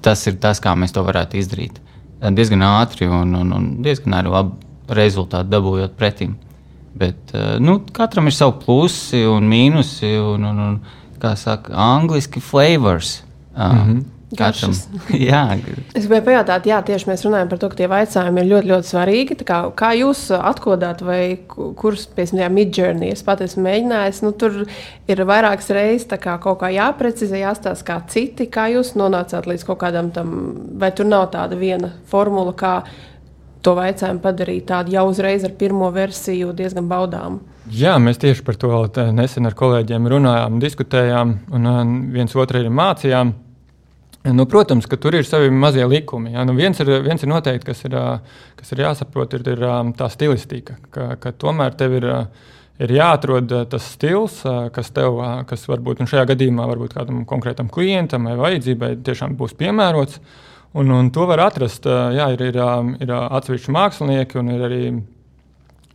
tas 0.02 0.26
ir 0.26 0.38
tas, 0.42 0.60
kā 0.62 0.74
mēs 0.78 0.94
to 0.94 1.02
varētu 1.06 1.38
izdarīt. 1.40 1.80
Diezgan 2.20 2.62
ātri 2.64 3.08
un, 3.10 3.34
un, 3.36 3.52
un 3.52 3.68
diezgan 3.84 4.16
arī 4.18 4.32
labi 4.32 4.94
rezultāti 4.96 5.52
dabūjot 5.52 5.96
pretim. 5.98 6.36
Bet 6.96 7.34
eh, 7.36 7.56
nu, 7.60 7.80
katram 7.92 8.30
ir 8.30 8.36
savi 8.36 8.56
plusi 8.62 9.22
un 9.28 9.48
mīnusi, 9.50 10.14
un, 10.22 10.46
un, 10.48 10.60
un 10.66 10.76
kā 11.20 11.34
saka, 11.38 11.74
angļuiski 11.74 12.40
flavors. 12.40 13.20
Mm 13.56 13.82
-hmm. 13.82 14.04
Katram. 14.34 14.72
jā. 15.30 15.42
Es 15.94 16.08
gribēju 16.08 16.24
pajautāt, 16.26 16.66
jā, 16.66 16.80
tieši 16.82 17.06
mēs 17.06 17.22
runājam 17.22 17.50
par 17.52 17.60
to, 17.62 17.68
ka 17.70 17.78
tie 17.78 17.86
jautājumi 17.90 18.42
ir 18.42 18.48
ļoti, 18.50 18.70
ļoti 18.72 18.90
svarīgi. 18.90 19.38
Kā, 19.46 19.60
kā 19.78 19.92
jūs 19.94 20.24
atklājāt, 20.34 21.04
vai 21.06 21.20
kurus 21.46 22.08
tam 22.10 22.48
midjourney 22.50 23.14
es 23.14 23.22
pat 23.26 23.44
esmu 23.46 23.62
mēģinājis? 23.68 24.22
Nu, 24.26 24.32
tur 24.34 24.64
ir 25.06 25.24
vairākas 25.30 25.70
reizes 25.76 26.08
kā 26.10 26.34
kaut 26.42 26.58
kā 26.64 26.72
jāprecizē, 26.74 27.38
jāstāsta 27.44 27.86
kā 27.86 28.00
citi, 28.10 28.48
kā 28.50 28.66
jūs 28.74 28.96
nonācāt 28.98 29.46
līdz 29.46 29.66
kaut 29.68 29.78
kādam 29.84 30.10
tam, 30.14 30.34
vai 30.80 30.90
tur 30.90 31.06
nav 31.06 31.28
tāda 31.36 31.58
viena 31.60 31.94
formula, 32.10 32.56
kā 32.56 32.80
to 33.62 33.78
jautājumu 33.78 34.22
padarīt 34.22 34.66
tādu 34.68 34.94
jau 34.94 35.06
uzreiz 35.10 35.46
ar 35.46 35.54
pirmo 35.58 35.88
versiju 35.94 36.52
diezgan 36.56 36.90
baudāmu. 36.90 37.42
Jā, 37.74 37.96
mēs 37.98 38.20
tieši 38.22 38.44
par 38.46 38.58
to 38.58 38.70
nesen 39.14 39.46
ar 39.48 39.54
kolēģiem 39.58 40.06
runājām, 40.10 40.60
diskutējām 40.62 41.32
un 41.56 41.98
viens 42.14 42.34
otru 42.38 42.60
arī 42.60 42.70
mācījām. 42.70 43.34
Nu, 44.32 44.46
protams, 44.50 44.88
ka 44.90 44.96
tur 44.98 45.14
ir 45.14 45.26
savi 45.26 45.50
mazie 45.54 45.84
likumi. 45.86 46.32
Ja? 46.34 46.44
Nu, 46.46 46.54
viens, 46.56 46.80
ir, 46.82 46.90
viens 47.04 47.22
ir 47.22 47.30
noteikti, 47.30 47.68
kas 47.68 47.84
ir, 47.86 47.94
kas 48.58 48.72
ir 48.74 48.82
jāsaprot, 48.82 49.36
ir, 49.38 49.44
ir 49.54 49.64
tā 49.98 50.08
stilistika. 50.10 50.78
Ka, 50.90 51.12
ka 51.22 51.30
tomēr 51.36 51.76
tev 51.78 51.94
ir, 52.00 52.08
ir 52.82 52.94
jāatrod 52.96 53.54
tas 53.70 53.86
stils, 53.94 54.40
kas 54.74 54.90
tev, 54.96 55.20
kas 55.46 55.68
varbūt 55.70 56.02
nu, 56.02 56.08
šajā 56.10 56.26
gadījumā 56.32 56.66
varbūt 56.72 56.96
kādam 56.98 57.22
konkrētam 57.28 57.70
klientam 57.72 58.26
vai 58.26 58.34
vajadzībai 58.40 58.96
tiešām 59.06 59.38
būs 59.38 59.54
piemērots. 59.60 60.18
Un, 60.76 60.90
un 60.92 61.12
to 61.14 61.28
var 61.30 61.44
atrast. 61.46 61.86
Jā, 61.86 62.26
ir, 62.34 62.42
ir, 62.50 62.58
ir 63.06 63.14
atsevišķi 63.16 63.76
mākslinieki 63.78 64.42
un 64.42 64.50
ir 64.56 64.66
arī 64.66 64.82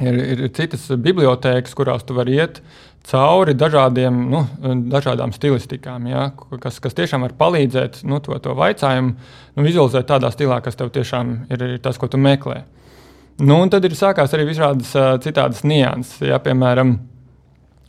ir, 0.01 0.21
ir 0.33 0.47
citas 0.57 0.87
bibliotēkas, 0.91 1.75
kurās 1.77 2.05
tu 2.07 2.17
vari 2.17 2.39
iet 2.39 2.61
cauri 3.07 3.55
dažādiem, 3.57 4.17
nu, 4.29 4.43
dažādām 4.91 5.33
stilistikām, 5.33 6.05
ja, 6.11 6.27
kas, 6.61 6.77
kas 6.83 6.97
tiešām 6.97 7.25
var 7.25 7.33
palīdzēt 7.39 8.03
nu, 8.05 8.19
to, 8.23 8.37
to 8.43 8.53
vaicājumu 8.57 9.13
nu, 9.15 9.65
vizualizēt 9.65 10.09
tādā 10.11 10.29
stilā, 10.33 10.59
kas 10.61 10.77
tev 10.77 10.91
tiešām 10.93 11.33
ir, 11.49 11.65
ir 11.77 11.81
tas, 11.81 11.97
ko 12.01 12.11
tu 12.11 12.21
meklē. 12.21 12.61
Nu, 13.41 13.57
un 13.57 13.71
tad 13.73 13.85
ir 13.87 13.97
sākās 13.97 14.35
arī 14.37 14.45
visādas 14.51 14.91
uh, 14.93 15.15
citādas 15.23 15.63
nianses. 15.65 16.19
Ja, 16.29 16.37
piemēram, 16.43 16.93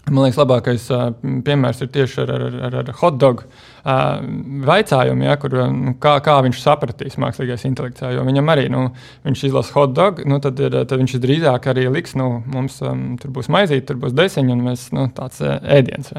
man 0.09 0.23
liekas, 0.23 0.41
labākais 0.41 0.89
uh, 0.95 1.11
piemērs 1.45 1.83
ir 1.85 1.93
tieši 1.93 2.23
ar, 2.25 2.33
ar, 2.39 2.59
ar, 2.71 2.79
ar 2.81 2.93
hotdogu 3.03 3.45
vaicājumu, 3.83 5.25
ja, 5.27 5.37
kur, 5.43 5.57
nu, 5.75 5.95
kā, 6.03 6.15
kā 6.23 6.37
viņš 6.47 6.61
sapratīs 6.63 7.19
mākslīgais 7.23 7.67
intelekts. 7.67 8.05
Jo 8.15 8.23
viņam 8.27 8.53
arī 8.55 8.69
nu, 8.73 8.85
viņš 9.27 9.45
izlasa 9.49 9.75
hot 9.75 9.95
dog, 9.97 10.23
nu, 10.29 10.39
tad, 10.43 10.61
ir, 10.63 10.77
tad 10.87 11.03
viņš 11.03 11.17
drīzāk 11.23 11.67
arī 11.73 11.89
liks, 11.91 12.15
nu, 12.19 12.29
mums 12.53 12.79
um, 12.87 13.17
tur 13.23 13.35
būs 13.35 13.51
maizīte, 13.53 13.89
tur 13.91 14.03
būs 14.05 14.15
desiņa 14.19 14.55
un 14.55 14.67
mēs, 14.71 14.89
nu, 14.95 15.09
tāds 15.17 15.43
ēdiens. 15.43 16.13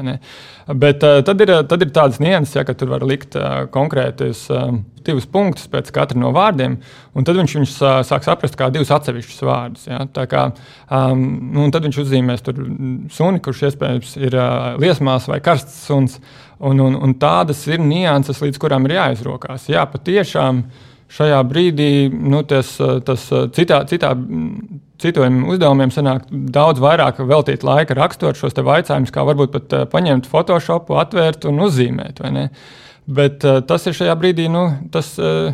Bet 0.68 1.06
uh, 1.06 1.20
tad, 1.24 1.44
ir, 1.44 1.54
tad 1.70 1.86
ir 1.86 1.94
tādas 1.94 2.20
nianses, 2.20 2.58
ja, 2.58 2.66
ka 2.68 2.76
tur 2.76 2.92
var 2.92 3.06
likt 3.06 3.38
uh, 3.40 3.64
konkrētus. 3.72 4.48
Uh, 4.52 4.82
divus 5.04 5.26
punktus 5.30 5.68
pēc 5.70 5.90
katra 5.94 6.18
no 6.20 6.30
vārdiem, 6.34 6.78
un 7.14 7.26
tad 7.26 7.38
viņš 7.38 7.56
viņus 7.58 7.74
sāk 8.08 8.26
saprast 8.26 8.56
kā 8.58 8.70
divus 8.72 8.92
atsevišķus 8.94 9.44
vārdus. 9.46 9.84
Ja? 9.90 10.04
Tā 10.14 10.26
kā, 10.30 10.46
um, 10.88 11.26
nu, 11.54 11.68
tad 11.74 11.86
viņš 11.86 12.00
uzzīmēs 12.04 12.44
suni, 13.14 13.42
kurš 13.44 13.66
iespējams 13.70 14.16
ir 14.22 14.38
uh, 14.38 14.72
liesmās 14.80 15.28
vai 15.30 15.42
karsts 15.44 15.84
suns. 15.88 16.18
Un, 16.58 16.80
un, 16.80 16.96
un 17.02 17.14
tādas 17.18 17.64
ir 17.66 17.82
nianses, 17.82 18.40
līdz 18.42 18.60
kurām 18.62 18.86
ir 18.86 18.96
jāizrokās. 18.98 19.66
Jā, 19.72 19.84
patiešām 19.90 20.62
šajā 21.14 21.40
brīdī 21.46 22.08
nu, 22.14 22.42
tas, 22.48 22.76
tas 23.06 23.26
citā, 23.56 23.82
citā, 23.90 24.14
citiem 25.02 25.42
uzdevumiem 25.50 25.92
sanāk 25.94 26.26
daudz 26.30 26.82
vairāk 26.82 27.20
veltīt 27.26 27.66
laika 27.66 27.96
rakstot 27.98 28.38
šos 28.38 28.56
jautājumus, 28.56 29.12
kā 29.14 29.24
varbūt 29.26 29.54
pat 29.54 29.76
uh, 29.76 29.86
paņemt 29.90 30.28
Photoshop, 30.30 30.92
atvērt 30.94 31.48
un 31.50 31.62
uzzīmēt. 31.66 32.22
Bet 33.04 33.44
uh, 33.44 33.60
tas 33.66 33.86
ir 33.86 33.96
šajā 33.98 34.14
brīdī. 34.20 34.48
Nu, 34.52 34.68
tas, 34.94 35.12
uh, 35.20 35.52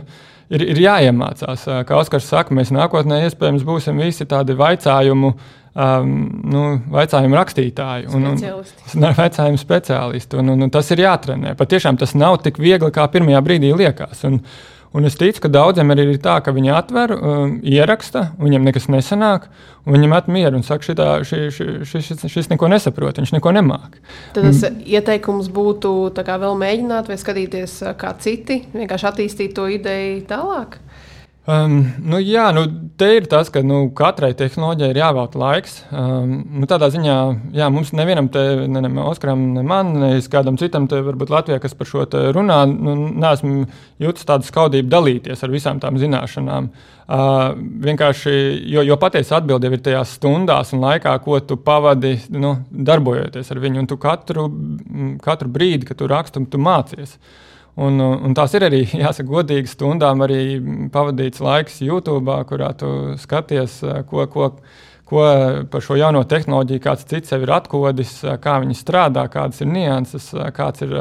ir, 0.51 0.67
ir 0.75 0.83
jāiemācās. 0.85 1.67
Kā 1.87 1.99
Oskars 1.99 2.29
saka, 2.31 2.55
mēs 2.57 2.73
nākotnē 2.75 3.25
iespējams 3.27 3.67
būsim 3.67 4.01
visi 4.03 4.29
tādi 4.29 4.57
jautājumu 4.59 5.35
um, 5.75 6.17
nu, 6.51 6.65
vecājumu 6.95 7.39
rakstītāju 7.39 8.17
un, 8.17 8.33
un 8.33 9.09
vecājumu 9.23 9.61
speciālistu. 9.61 10.41
Un, 10.43 10.55
un, 10.57 10.67
un 10.67 10.75
tas 10.75 10.91
ir 10.95 11.05
jātrenē. 11.07 11.55
Patiešām 11.59 12.01
tas 12.01 12.17
nav 12.19 12.41
tik 12.45 12.61
viegli, 12.63 12.93
kā 12.95 13.07
pirmajā 13.13 13.43
brīdī 13.47 13.75
liekas. 13.77 14.27
Un, 14.29 14.43
Un 14.91 15.07
es 15.07 15.15
ticu, 15.15 15.45
ka 15.45 15.49
daudziem 15.55 15.93
arī 15.95 16.03
ir 16.11 16.17
tā, 16.19 16.41
ka 16.43 16.51
viņi 16.51 16.73
atver, 16.75 17.13
um, 17.15 17.53
ieraksta, 17.63 18.33
viņam 18.43 18.65
nekas 18.67 18.89
nesanāk, 18.91 19.45
un 19.87 19.95
viņam 19.95 20.17
atmiera 20.17 20.51
un 20.59 20.65
saka, 20.67 20.83
šitā, 20.89 21.07
ši, 21.23 21.39
ši, 21.55 21.67
ši, 21.87 22.01
šis, 22.09 22.25
šis 22.33 22.51
neko 22.51 22.67
nesaprot, 22.73 23.21
viņš 23.23 23.31
neko 23.37 23.53
nemāk. 23.55 24.01
Tad 24.35 24.49
tas 24.49 24.65
mm. 24.67 24.83
ieteikums 24.99 25.53
būtu 25.55 25.93
vēl 26.19 26.59
mēģināt 26.65 27.11
vai 27.13 27.21
skatīties, 27.23 27.77
kā 28.03 28.17
citi 28.19 28.65
vienkārši 28.75 29.11
attīstīt 29.13 29.55
to 29.55 29.69
ideju 29.71 30.25
tālāk. 30.27 30.81
Um, 31.51 31.79
nu, 32.05 32.19
jā, 32.21 32.51
nu, 32.55 32.63
te 33.01 33.07
ir 33.17 33.25
tas, 33.31 33.49
ka 33.51 33.63
nu, 33.65 33.79
katrai 33.97 34.29
tehnoloģijai 34.39 34.91
ir 34.93 34.99
jāvelta 35.01 35.41
laiks. 35.41 35.79
Um, 35.89 36.35
nu, 36.61 36.69
tādā 36.71 36.91
ziņā, 36.93 37.17
jā, 37.57 37.67
mums 37.73 37.91
nevienam, 37.97 38.29
te, 38.31 38.43
ne, 38.71 38.83
ne 38.85 38.91
Oskaram, 39.09 39.43
ne 39.57 39.65
man, 39.67 39.91
ne 40.03 40.11
kādam 40.31 40.61
citam, 40.61 40.87
te, 40.91 41.01
varbūt 41.07 41.33
Latvijā, 41.33 41.59
kas 41.63 41.75
par 41.75 41.89
šo 41.89 42.05
runā, 42.37 42.61
nu, 42.71 42.95
neesmu 43.25 43.65
jūtis 44.05 44.29
tādu 44.29 44.47
skaudību 44.47 44.93
dalīties 44.93 45.43
ar 45.43 45.55
visām 45.55 45.83
tām 45.83 45.99
zināšanām. 46.03 46.71
Uh, 47.11 47.57
vienkārši, 47.89 48.35
jo, 48.71 48.85
jo 48.87 49.01
patiesa 49.01 49.41
atbilde 49.41 49.73
ir 49.73 49.83
tajās 49.83 50.15
stundās 50.21 50.71
un 50.77 50.85
laikā, 50.85 51.17
ko 51.25 51.41
tu 51.43 51.59
pavadi 51.59 52.19
nu, 52.37 52.59
darbojoties 52.71 53.51
ar 53.51 53.65
viņu, 53.65 53.83
un 53.83 53.91
tu 53.91 53.99
katru, 53.99 54.47
katru 55.25 55.51
brīdi, 55.51 55.89
kad 55.89 55.99
tu 55.99 56.11
raksti, 56.11 56.47
tu 56.53 56.61
mācies. 56.63 57.17
Uh, 57.17 57.50
Un, 57.81 58.01
un 58.01 58.35
tās 58.35 58.55
ir 58.59 58.67
arī, 58.67 58.83
jāsaka, 59.05 59.29
godīgi 59.29 59.71
stundām 59.71 60.25
arī 60.27 60.43
pavadīts 60.93 61.43
laiks 61.45 61.81
YouTube, 61.85 62.35
kurā 62.49 62.73
tu 62.79 62.91
skaties, 63.21 63.81
ko, 64.11 64.27
ko, 64.33 64.51
ko 65.11 65.25
par 65.71 65.87
šo 65.87 65.99
jauno 66.01 66.25
tehnoloģiju 66.29 66.85
kāds 66.85 67.07
cits 67.11 67.33
sev 67.33 67.47
ir 67.47 67.55
atkodis, 67.55 68.19
kā 68.43 68.59
viņi 68.65 68.79
strādā, 68.79 69.27
kādas 69.33 69.63
ir 69.63 69.71
nianses, 69.71 70.33
kāds 70.57 70.87
ir, 70.87 70.95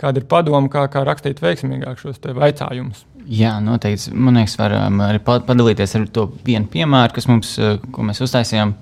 kāda 0.00 0.22
ir 0.22 0.28
padoma, 0.30 0.70
kā, 0.72 0.86
kā 0.92 1.04
rakstīt 1.06 1.42
veiksmīgāk 1.44 2.00
šos 2.02 2.20
jautājumus. 2.22 3.06
Jā, 3.26 3.56
noteikti. 3.58 4.12
Man 4.14 4.38
liekas, 4.38 4.54
varam 4.60 5.00
arī 5.02 5.18
padalīties 5.24 5.96
ar 5.98 6.04
to 6.14 6.28
vienu 6.46 6.68
piemēru, 6.70 7.16
kas 7.16 7.26
mums, 7.26 7.56
ko 7.90 8.04
mēs 8.06 8.22
uztaisījām, 8.22 8.76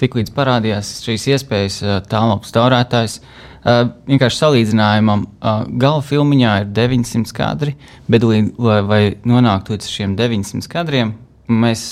tiklīdz 0.00 0.32
parādījās 0.36 0.96
šīs 1.04 1.28
iespējas 1.36 1.78
tālākas 2.10 2.54
taurētājs. 2.56 3.20
Uh, 3.20 3.50
Uh, 3.60 3.90
vienkārši 4.08 4.38
salīdzinājumam, 4.40 5.26
uh, 5.44 5.66
gala 5.82 6.00
filmiņā 6.00 6.52
ir 6.62 6.68
900 6.72 7.34
kadri, 7.36 7.74
bet, 8.08 8.24
lai, 8.24 9.02
nonāktu 9.28 9.74
līdz 9.74 9.88
šiem 9.92 10.14
900 10.16 10.70
kadriem, 10.72 11.10
mēs 11.44 11.82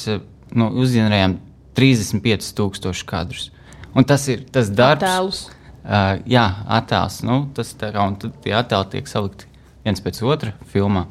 nu, 0.56 0.70
uzģenerējām 0.80 1.34
35,000 1.76 3.04
kadrus. 3.10 3.50
Un 3.92 4.08
tas 4.08 4.24
ir 4.32 4.46
tas 4.48 4.72
darbs, 4.72 5.04
attēlus. 5.04 5.42
Uh, 5.84 6.24
jā, 6.24 6.46
attēls. 6.78 7.20
Nu, 7.28 7.42
tas 7.52 7.74
tā 7.76 7.92
kā 7.92 8.08
tie 8.16 8.56
attēli 8.56 8.92
tiek 8.96 9.12
salikti 9.12 9.52
viens 9.84 10.00
pēc 10.00 10.24
otra 10.24 10.56
filmā. 10.72 11.04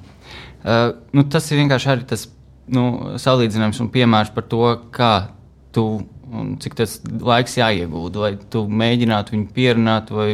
Uh, 0.66 0.96
nu, 1.14 1.28
tas 1.30 1.52
ir 1.52 1.62
vienkārši 1.62 1.94
arī 1.94 2.10
tas 2.10 2.26
nu, 2.74 2.88
salīdzinājums 3.22 3.86
un 3.86 3.94
piemērs 3.94 4.34
par 4.34 4.50
to, 4.50 4.74
kā 4.90 5.14
tu 5.70 5.86
un 6.34 6.56
cik 6.62 6.78
tas 6.78 6.98
laiks 7.06 7.58
jāiegūda, 7.60 8.24
lai 8.24 8.32
tu 8.52 8.66
mēģinātu 8.68 9.36
viņu 9.36 9.50
pierunāt 9.56 10.12
vai 10.14 10.30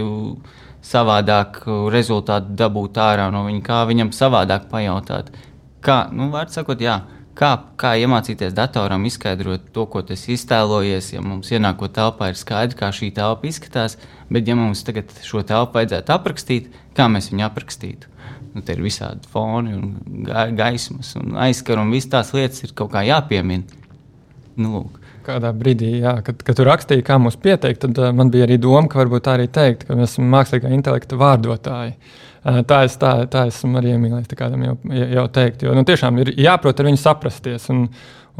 savādāk 0.83 1.63
rezultātu 1.93 2.55
dabūt 2.59 2.99
ārā 2.99 3.29
no 3.33 3.45
viņa, 3.47 3.63
kā 3.65 3.81
viņam 3.89 4.13
savādāk 4.15 4.69
pajautāt. 4.71 5.31
Kā, 5.83 6.07
nu, 6.15 6.29
sakot, 6.51 6.79
jā, 6.81 7.01
kā, 7.39 7.51
kā 7.79 7.93
iemācīties 7.99 8.55
datoram 8.55 9.05
izskaidrot 9.07 9.69
to, 9.75 9.85
ko 9.91 10.03
tas 10.07 10.23
iztēlojies, 10.31 11.13
ja 11.15 11.23
mums 11.23 11.51
ienākot 11.51 11.95
telpā 11.95 12.31
ir 12.31 12.39
skaidrs, 12.39 12.79
kā 12.79 12.91
šī 12.95 13.11
telpa 13.15 13.47
izskatās, 13.49 13.97
bet 14.31 14.47
ja 14.47 14.57
mums 14.59 14.83
tagad 14.87 15.11
šo 15.23 15.43
telpu 15.47 15.79
vajadzētu 15.79 16.15
aprakstīt, 16.15 16.73
kā 16.97 17.09
mēs 17.11 17.31
viņu 17.31 17.47
aprakstītu? 17.49 18.09
Nu, 18.53 18.61
Tur 18.61 18.77
ir 18.77 18.83
visādi 18.85 19.29
foni, 19.33 19.73
un 19.73 20.27
gaismas 20.57 21.15
un 21.17 21.39
aizskari, 21.41 21.81
un 21.81 21.93
visas 21.93 22.11
tās 22.11 22.35
lietas 22.37 22.61
ir 22.67 22.75
kaut 22.77 22.91
kā 22.93 23.01
jāpiemina. 23.07 23.81
Nu, 24.61 24.75
lūk 24.75 25.02
kādā 25.25 25.51
brīdī, 25.55 25.91
jā, 26.03 26.17
kad, 26.25 26.41
kad 26.45 26.57
tu 26.57 26.65
rakstīji, 26.67 27.05
kā 27.07 27.17
mums 27.21 27.37
pieteikt, 27.41 27.81
tad 27.85 28.01
uh, 28.01 28.11
man 28.15 28.31
bija 28.33 28.47
arī 28.47 28.59
doma, 28.61 28.87
ka 28.91 29.01
varbūt 29.01 29.25
tā 29.27 29.37
arī 29.37 29.47
teikt, 29.53 29.87
ka 29.87 29.97
mēs 29.99 30.15
esam 30.15 30.27
mākslīgā 30.33 30.71
intelekta 30.75 31.19
vārdotāji. 31.19 31.95
Uh, 32.43 32.59
tā 32.67 32.83
es, 32.87 32.97
tā, 32.99 33.13
tā 33.31 33.47
esmu 33.51 33.79
arī 33.79 33.95
iemīlējis 33.95 34.35
kādam 34.39 34.65
jau, 34.67 34.75
jau 34.91 35.25
teikt. 35.37 35.63
Jo 35.67 35.77
nu, 35.77 35.85
tiešām 35.87 36.19
ir 36.23 36.33
jāprot 36.43 36.79
ar 36.79 36.89
viņu 36.89 37.01
saprasties. 37.01 37.69
Un, 37.73 37.85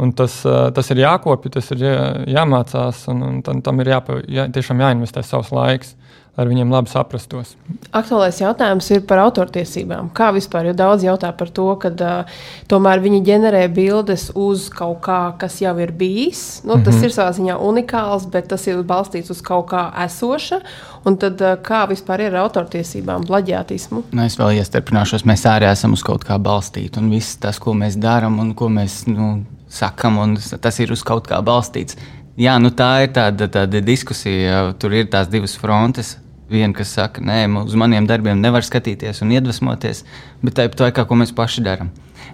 un 0.03 0.11
tas, 0.17 0.39
uh, 0.47 0.67
tas 0.75 0.91
ir 0.91 1.03
jākopja, 1.03 1.55
tas 1.59 1.71
ir 1.75 1.85
jā, 1.87 1.97
jāmācās, 2.35 3.05
un, 3.13 3.23
un 3.29 3.41
tam, 3.45 3.63
tam 3.65 3.83
ir 3.83 3.93
jāpa, 3.95 4.19
jā, 4.27 4.49
tiešām 4.53 4.83
jāinvestē 4.83 5.23
savs 5.27 5.53
laiks 5.55 5.95
ar 6.33 6.49
viņiem 6.49 6.71
labi 6.73 6.89
saprastos. 6.89 7.51
Aktuālais 7.93 8.39
jautājums 8.41 8.87
ir 8.95 9.03
par 9.05 9.21
autortiesībām. 9.21 10.09
Kā 10.17 10.31
vispār, 10.33 10.71
jo 10.71 10.73
daudz 10.77 11.05
jautā 11.05 11.29
par 11.37 11.51
to, 11.53 11.67
ka 11.81 11.91
uh, 11.93 12.39
tomēr 12.71 13.03
viņi 13.03 13.19
ģenerē 13.27 13.67
bildes 13.73 14.31
uz 14.33 14.65
kaut 14.73 15.03
kā, 15.05 15.19
kas 15.37 15.59
jau 15.61 15.75
ir 15.83 15.93
bijis. 15.93 16.63
Nu, 16.65 16.79
tas 16.79 16.95
mm 16.95 16.99
-hmm. 16.99 17.05
ir 17.05 17.11
savā 17.13 17.29
ziņā 17.37 17.57
unikāls, 17.69 18.25
bet 18.31 18.47
tas 18.49 18.65
ir 18.67 18.81
balstīts 18.81 19.29
uz 19.29 19.41
kaut 19.41 19.69
kā 19.69 19.91
esoša. 20.05 20.59
Un 21.05 21.17
tad 21.17 21.41
uh, 21.41 21.53
kā 21.61 21.85
vispār 21.89 22.21
ir 22.21 22.35
ar 22.35 22.43
autortiesībām, 22.47 23.27
plaģiātismu? 23.27 24.03
Nu, 24.11 24.23
es 24.23 24.39
vēl 24.39 24.57
iestarpināšos, 24.57 25.25
mēs 25.25 25.45
arī 25.45 25.69
esam 25.71 25.93
uz 25.93 26.01
kaut 26.01 26.25
kā 26.25 26.39
balstīti. 26.39 26.97
Un 26.97 27.09
viss 27.09 27.37
tas, 27.37 27.59
ko 27.59 27.73
mēs 27.73 27.95
darām 27.95 28.39
un 28.39 28.55
ko 28.55 28.69
mēs 28.69 29.05
nu, 29.07 29.45
sakam, 29.69 30.37
tas 30.61 30.79
ir 30.79 30.91
uz 30.91 31.03
kaut 31.03 31.27
kā 31.27 31.41
balstīts. 31.41 31.97
Jā, 32.37 32.57
nu 32.59 32.69
tā 32.69 33.03
ir 33.03 33.09
tāda, 33.13 33.47
tāda 33.47 33.81
diskusija. 33.81 34.73
Tur 34.79 34.93
ir 34.93 35.05
tās 35.05 35.27
divas 35.27 35.55
frontes 35.55 36.22
viena, 36.53 36.73
kas 36.77 36.93
saka, 36.95 37.23
nē, 37.25 37.45
uz 37.63 37.75
maniem 37.79 38.07
darbiem 38.09 38.39
nevar 38.41 38.65
skatīties 38.65 39.23
un 39.25 39.33
iedvesmoties, 39.35 40.03
bet 40.43 40.59
tāpat 40.59 40.87
laikā, 40.87 41.07
ko 41.09 41.19
mēs 41.19 41.33
paši 41.35 41.65
darām. 41.65 41.91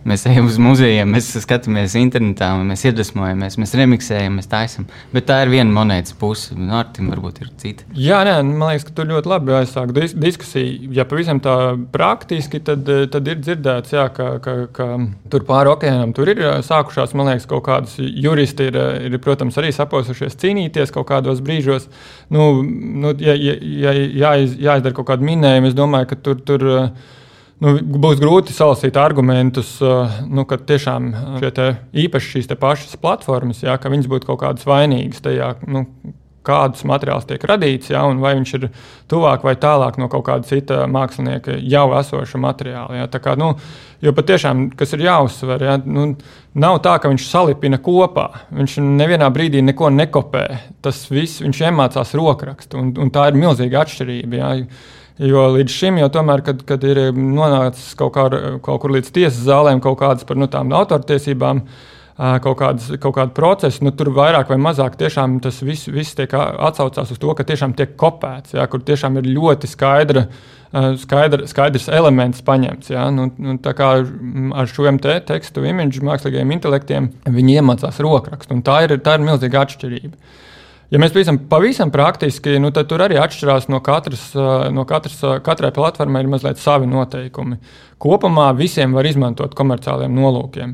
Mēs 0.07 0.25
ejam 0.29 0.47
uz 0.49 0.57
muzejiem, 0.61 1.09
mēs 1.15 1.29
skatāmies 1.43 1.95
internetā, 1.99 2.51
mēs 2.65 2.85
iedvesmojamies, 2.89 3.57
mēs 3.61 3.75
remiksējam, 3.79 4.37
mēs 4.39 4.49
taisam. 4.51 4.87
Bet 5.13 5.27
tā 5.29 5.41
ir 5.43 5.51
viena 5.53 5.73
monētas 5.75 6.15
puse, 6.19 6.55
un 6.55 6.71
ar 6.75 6.89
tiem 6.95 7.09
varbūt 7.11 7.41
ir 7.43 7.51
cita. 7.61 7.87
Jā, 7.97 8.21
nē, 8.27 8.37
man 8.47 8.71
liekas, 8.71 8.87
ka 8.87 8.95
tu 8.97 9.07
ļoti 9.09 9.31
labi 9.31 9.55
aizsāki 9.59 9.95
dis 9.97 10.15
diskusiju. 10.17 10.91
Ja 10.95 11.05
pavisam 11.09 11.41
tā 11.43 11.55
praktiski, 11.93 12.61
tad, 12.65 12.87
tad 13.13 13.29
ir 13.29 13.41
dzirdēts, 13.41 13.93
jā, 13.95 14.07
ka, 14.15 14.31
ka, 14.43 14.55
ka 14.75 14.89
tur 15.31 15.45
pāri 15.49 15.73
okeānam 15.73 16.15
tur 16.17 16.31
ir 16.33 16.43
sākušās, 16.65 17.15
man 17.17 17.31
liekas, 17.33 17.49
kaut 17.49 17.65
kādas 17.67 17.95
juristi 17.99 18.69
ir, 18.71 18.79
ir 19.09 19.19
protams, 19.23 19.59
arī 19.61 19.73
saposušies 19.75 20.39
cīnīties 20.39 20.95
kaut 20.95 21.09
kādos 21.11 21.43
brīžos. 21.45 21.89
Nu, 22.33 22.51
nu, 22.63 23.13
ja, 23.21 23.37
ja, 23.37 23.55
ja, 23.59 23.95
jāiz, 24.25 24.57
jāizdara 24.59 24.97
kaut 24.97 25.09
kāda 25.11 25.25
minējuma, 25.25 25.71
es 25.71 25.77
domāju, 25.77 26.13
ka 26.13 26.21
tur. 26.23 26.43
tur 26.45 26.67
nu, 27.63 27.75
būs 27.79 28.21
grūti 28.21 28.55
salasīt 28.55 28.97
argumentus, 28.99 29.75
uh, 29.83 30.21
nu, 30.27 30.45
ka 30.49 30.59
tiešām 30.59 31.11
te, 31.55 31.73
īpaši 32.05 32.33
šīs 32.37 32.49
pašas 32.59 32.97
platformas, 33.01 33.63
jā, 33.65 33.75
ka 33.81 33.91
viņas 33.91 34.09
būtu 34.11 34.31
kaut 34.31 34.41
kādas 34.45 34.67
vainīgas 34.69 35.23
tajā. 35.25 35.53
Nu, 35.67 35.87
Kādus 36.49 36.85
materiālus 36.87 37.27
tiek 37.27 37.43
radīts, 37.45 37.89
ja, 37.91 37.99
un 38.07 38.21
vai 38.23 38.31
viņš 38.37 38.51
ir 38.55 38.69
tuvāk 39.11 39.43
vai 39.43 39.57
tālāk 39.59 39.97
no 39.99 40.07
kaut 40.09 40.23
kāda 40.25 40.47
cita 40.47 40.77
mākslinieka 40.89 41.57
jau 41.59 41.83
esoša 41.99 42.39
materiāla. 42.41 42.95
Ja. 42.95 43.09
Tā 43.11 43.19
kā, 43.21 43.33
nu, 43.37 43.49
jo 44.01 44.13
patiešām, 44.15 44.69
kas 44.79 44.95
ir 44.95 45.03
jāuzsver, 45.03 45.65
ja, 45.67 45.75
nu, 45.83 46.13
nav 46.63 46.79
tā, 46.85 46.95
ka 47.03 47.11
viņš 47.11 47.27
salipina 47.27 47.77
kopā. 47.83 48.29
Viņš 48.55 48.77
nevienā 48.87 49.27
brīdī 49.35 49.61
neko 49.67 49.91
nekopē. 49.93 50.45
Tas 50.81 51.03
viss 51.11 51.43
viņš 51.43 51.61
iemācās 51.67 52.15
rokrakstu, 52.17 52.79
un, 52.79 52.95
un 53.03 53.11
tā 53.13 53.27
ir 53.29 53.37
milzīga 53.43 53.83
atšķirība. 53.83 54.39
Ja. 54.39 54.53
Jo 55.19 55.49
līdz 55.51 55.73
šim, 55.73 55.97
jau 55.99 56.07
tomēr, 56.15 56.39
kad, 56.47 56.61
kad 56.67 56.83
ir 56.87 57.09
nonācis 57.11 57.91
kaut, 57.99 58.13
kā, 58.15 58.29
kaut 58.63 58.79
kur 58.79 58.93
līdz 58.95 59.09
tiesas 59.11 59.41
zālēm, 59.43 59.81
kaut 59.83 59.97
kādas 59.99 60.23
par 60.27 60.39
nu, 60.39 60.47
tām 60.47 60.71
autortiesībām, 60.77 61.59
kaut, 62.43 62.55
kādas, 62.61 62.87
kaut 63.03 63.17
kāda 63.17 63.35
procesa, 63.35 63.83
nu, 63.83 63.91
tur 63.95 64.13
vairāk 64.15 64.51
vai 64.53 64.59
mazāk 64.63 64.95
tas 64.99 65.59
viss, 65.59 65.89
viss 65.91 66.15
tiek 66.15 66.31
atsaucās 66.39 67.11
uz 67.11 67.19
to, 67.19 67.35
ka 67.35 67.43
tiešām 67.43 67.75
tiek 67.75 67.97
kopēts, 67.99 68.55
jā, 68.55 68.63
kur 68.71 68.79
tiešām 68.79 69.19
ir 69.19 69.27
ļoti 69.27 69.67
skaidra. 69.71 70.27
Skaidr, 70.69 71.47
skaidrs 71.49 71.87
elements 71.89 72.43
paņemts. 72.45 72.91
Ja? 72.93 73.07
Nu, 73.09 73.23
nu, 73.41 73.55
tā 73.57 73.71
kā 73.73 73.87
ar 74.05 74.67
šiem 74.69 74.99
te 75.01 75.15
tekstu, 75.25 75.63
imidžu, 75.65 76.03
mākslīgiem 76.05 76.51
intelektiem 76.53 77.07
viņi 77.25 77.55
iemācās 77.57 77.97
rokrakstu. 78.05 78.59
Tā 78.67 78.83
ir, 78.85 78.93
tā 79.01 79.15
ir 79.17 79.25
milzīga 79.25 79.63
atšķirība. 79.65 80.13
Ja 80.89 80.97
mēs 80.97 81.13
pavisam, 81.13 81.37
pavisam 81.49 81.91
praktiski, 81.93 82.55
nu, 82.61 82.71
tad 82.73 82.87
tur 82.89 83.03
arī 83.05 83.19
atšķirās 83.21 83.67
no 83.69 83.77
katras, 83.85 84.31
no 84.73 84.85
katras, 84.89 85.19
katrai 85.45 85.69
platformai 85.75 86.23
ir 86.23 86.31
mazliet 86.31 86.57
savi 86.57 86.89
noteikumi. 86.89 87.59
Kopumā 88.01 88.47
visiem 88.57 88.95
var 88.97 89.05
izmantot 89.05 89.53
komerciāliem 89.57 90.15
nolūkiem. 90.17 90.73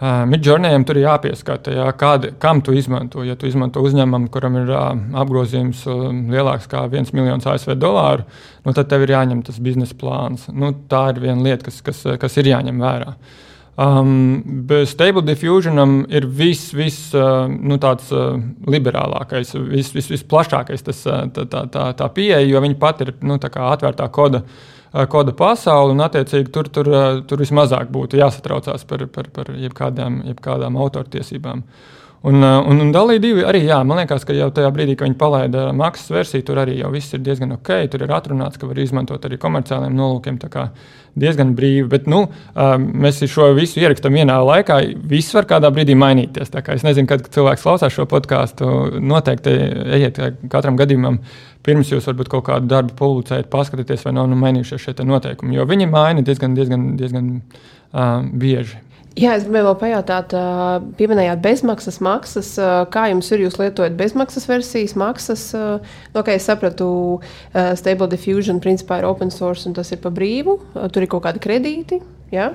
Uh, 0.00 0.22
Midjourneyam 0.24 0.86
tur 0.88 0.96
ir 0.96 1.04
jāpieskata, 1.04 1.74
jā, 1.76 1.84
kādi, 2.00 2.30
kam 2.40 2.62
tu 2.64 2.72
izmanto. 2.72 3.20
Ja 3.20 3.34
tu 3.36 3.50
izmanto 3.50 3.82
uzņēmumu, 3.84 4.30
kuram 4.32 4.56
ir 4.62 4.72
uh, 4.72 4.94
apgrozījums 5.20 5.82
uh, 5.92 6.06
lielāks 6.32 6.64
kā 6.72 6.86
1 6.88 7.12
miljons 7.12 7.44
ASV 7.52 7.74
dolāru, 7.76 8.24
nu, 8.64 8.72
tad 8.72 8.88
tev 8.88 9.04
ir 9.04 9.12
jāņem 9.12 9.44
tas 9.44 9.60
biznesa 9.60 9.98
plāns. 10.00 10.48
Nu, 10.48 10.72
tā 10.88 11.10
ir 11.12 11.20
viena 11.26 11.44
lieta, 11.44 11.68
kas, 11.68 11.82
kas, 11.84 12.00
kas 12.22 12.40
ir 12.40 12.48
jāņem 12.54 12.80
vērā. 12.80 13.12
Uh, 13.12 13.49
Um, 13.78 14.66
Stable 14.84 15.22
Diffusionam 15.24 16.02
ir 16.10 16.26
viss, 16.26 16.72
vis, 16.76 16.98
uh, 17.14 17.46
nu, 17.48 17.78
tāds 17.80 18.10
uh, 18.12 18.34
liberālākais, 18.68 19.54
viss, 19.70 19.94
vis, 19.94 20.10
visplašākais 20.10 20.84
tas, 20.84 21.04
uh, 21.08 21.22
tā, 21.32 21.46
tā, 21.48 21.62
tā, 21.72 21.86
tā 21.96 22.10
pieeja, 22.12 22.42
jo 22.44 22.60
viņi 22.60 22.76
pat 22.80 23.00
ir 23.06 23.14
nu, 23.22 23.38
atvērtā 23.40 24.10
koda. 24.12 24.42
Uh, 24.90 25.06
koda 25.06 25.32
pasauli, 25.38 25.94
un 25.94 26.02
attiecīgi 26.02 26.50
tur, 26.50 26.68
tur, 26.68 26.90
uh, 26.90 27.22
tur 27.24 27.40
vismazāk 27.40 27.92
būtu 27.94 28.18
jāsatraucās 28.18 28.84
par, 28.90 29.06
par, 29.14 29.30
par 29.32 29.54
jebkādām, 29.54 30.24
jebkādām 30.32 30.76
autortiesībām. 30.82 31.62
Uh, 31.62 32.00
Un, 32.22 32.42
uh, 32.42 32.66
un, 32.68 32.80
un 32.84 32.90
Dalī 32.92 33.16
divi 33.16 33.40
arī, 33.48 33.62
jā, 33.64 33.78
man 33.80 34.02
liekas, 34.02 34.26
ka 34.28 34.34
jau 34.36 34.50
tajā 34.52 34.68
brīdī, 34.76 34.92
kad 34.92 35.08
viņi 35.08 35.16
palaida 35.16 35.70
maksas 35.72 36.10
versiju, 36.12 36.44
tur 36.44 36.58
arī 36.60 36.74
jau 36.76 36.90
viss 36.92 37.14
ir 37.16 37.22
diezgan 37.24 37.54
ok. 37.54 37.70
Tur 37.88 38.04
ir 38.04 38.12
atrunāts, 38.12 38.60
ka 38.60 38.68
var 38.68 38.80
izmantot 38.82 39.24
arī 39.24 39.38
komerciāliem 39.40 39.96
nolūkiem. 39.96 40.36
Diezgan 41.20 41.54
brīvi, 41.56 41.86
bet 41.88 42.04
nu, 42.12 42.26
uh, 42.28 42.74
mēs 42.76 43.22
šo 43.24 43.48
visu 43.56 43.80
ierakstām 43.80 44.18
vienā 44.20 44.36
laikā. 44.44 44.76
Viss 45.08 45.32
var 45.32 45.48
kādā 45.48 45.70
brīdī 45.72 45.96
mainīties. 45.96 46.52
Es 46.60 46.84
nezinu, 46.84 47.08
kad 47.08 47.24
cilvēks 47.24 47.64
klausās 47.64 47.96
šo 47.96 48.04
podkāstu. 48.10 48.68
Noteikti 49.00 49.56
ejiet 49.96 50.20
katram 50.52 50.76
gadījumam, 50.76 51.22
pirms 51.64 51.88
jūs 51.94 52.04
varbūt 52.12 52.28
kaut 52.36 52.44
kādu 52.52 52.68
darbu 52.68 52.98
publicējat, 53.00 53.48
paskatieties, 53.48 54.04
vai 54.04 54.14
nav 54.20 54.28
nu, 54.28 54.36
mainījušies 54.44 54.90
šie 54.90 55.08
noteikumi. 55.08 55.56
Jo 55.56 55.64
viņi 55.72 55.88
maina 55.88 56.20
diezgan, 56.26 56.52
diezgan, 56.58 56.86
diezgan 57.00 57.34
uh, 57.40 58.20
bieži. 58.28 58.84
Jā, 59.18 59.32
es 59.34 59.42
gribēju 59.42 59.66
vēl 59.66 59.76
pajautāt, 59.80 60.34
pieminējāt 60.96 61.40
bezmaksas 61.42 61.98
maksas. 62.04 62.52
Kā 62.94 63.08
jums 63.10 63.26
ir? 63.34 63.42
Jūs 63.42 63.58
lietojat 63.58 63.96
bezmaksas 63.98 64.46
versijas, 64.46 64.94
maksas? 64.94 65.48
No 66.14 66.22
kā 66.26 66.36
es 66.38 66.46
sapratu, 66.46 67.18
Stable 67.50 68.06
Diffusion 68.12 68.62
principā 68.62 69.00
ir 69.00 69.08
open 69.10 69.34
source 69.34 69.66
un 69.66 69.74
tas 69.74 69.90
ir 69.90 69.98
pa 70.04 70.14
brīvu. 70.14 70.60
Tur 70.94 71.02
ir 71.02 71.10
kaut 71.10 71.26
kādi 71.26 71.42
kredīti, 71.42 71.98
ja? 72.30 72.52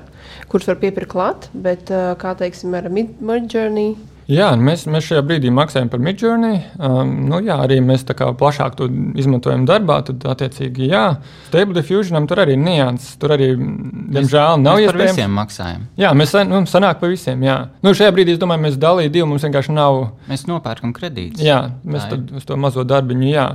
kurus 0.48 0.72
var 0.72 0.80
piepirkt 0.80 1.12
klāt, 1.12 1.50
bet 1.52 1.92
kā 1.92 2.36
teiksim 2.40 2.74
ar 2.80 2.88
Midjourney? 2.88 3.98
Jā, 4.26 4.48
mēs, 4.58 4.88
mēs 4.90 5.06
šajā 5.06 5.22
brīdī 5.26 5.52
maksājam 5.54 5.90
par 5.92 6.02
midjourney. 6.02 6.58
Um, 6.82 7.12
nu, 7.30 7.38
jā, 7.46 7.60
arī 7.62 7.78
mēs 7.86 8.08
tā 8.08 8.16
kā 8.18 8.32
plašāk 8.38 8.78
to 8.80 8.88
izmantojam 9.22 9.68
darbā, 9.70 10.00
tad 10.08 10.24
attiecīgi 10.32 10.90
jā. 10.90 11.04
Stable 11.52 11.78
diffusionam 11.78 12.26
tur 12.30 12.42
arī 12.42 12.56
nianses. 12.58 13.20
Tur 13.22 13.36
arī, 13.36 13.52
diemžēl, 13.54 14.58
nav 14.64 14.82
iespējams. 14.82 15.04
Mēs 15.04 15.14
visiem 15.20 15.38
maksājam. 15.38 15.84
Jā, 16.02 16.14
mēs 16.18 16.34
nu, 16.50 16.64
sanāk 16.70 17.04
par 17.04 17.14
visiem. 17.14 17.44
Jā. 17.46 17.60
Nu, 17.86 17.94
šajā 17.98 18.16
brīdī 18.18 18.34
es 18.34 18.42
domāju, 18.42 18.64
mēs 18.66 18.80
dalījām 18.82 19.14
divu, 19.14 19.30
mums 19.30 19.46
vienkārši 19.46 19.78
nav. 19.78 20.02
Mēs 20.32 20.48
nopērkam 20.50 20.96
kredītus. 20.98 21.46
Jā, 21.46 21.62
mēs 21.86 22.10
tad 22.10 22.34
uz 22.34 22.50
to 22.50 22.58
mazo 22.58 22.88
darbiņu, 22.88 23.30
jā. 23.30 23.46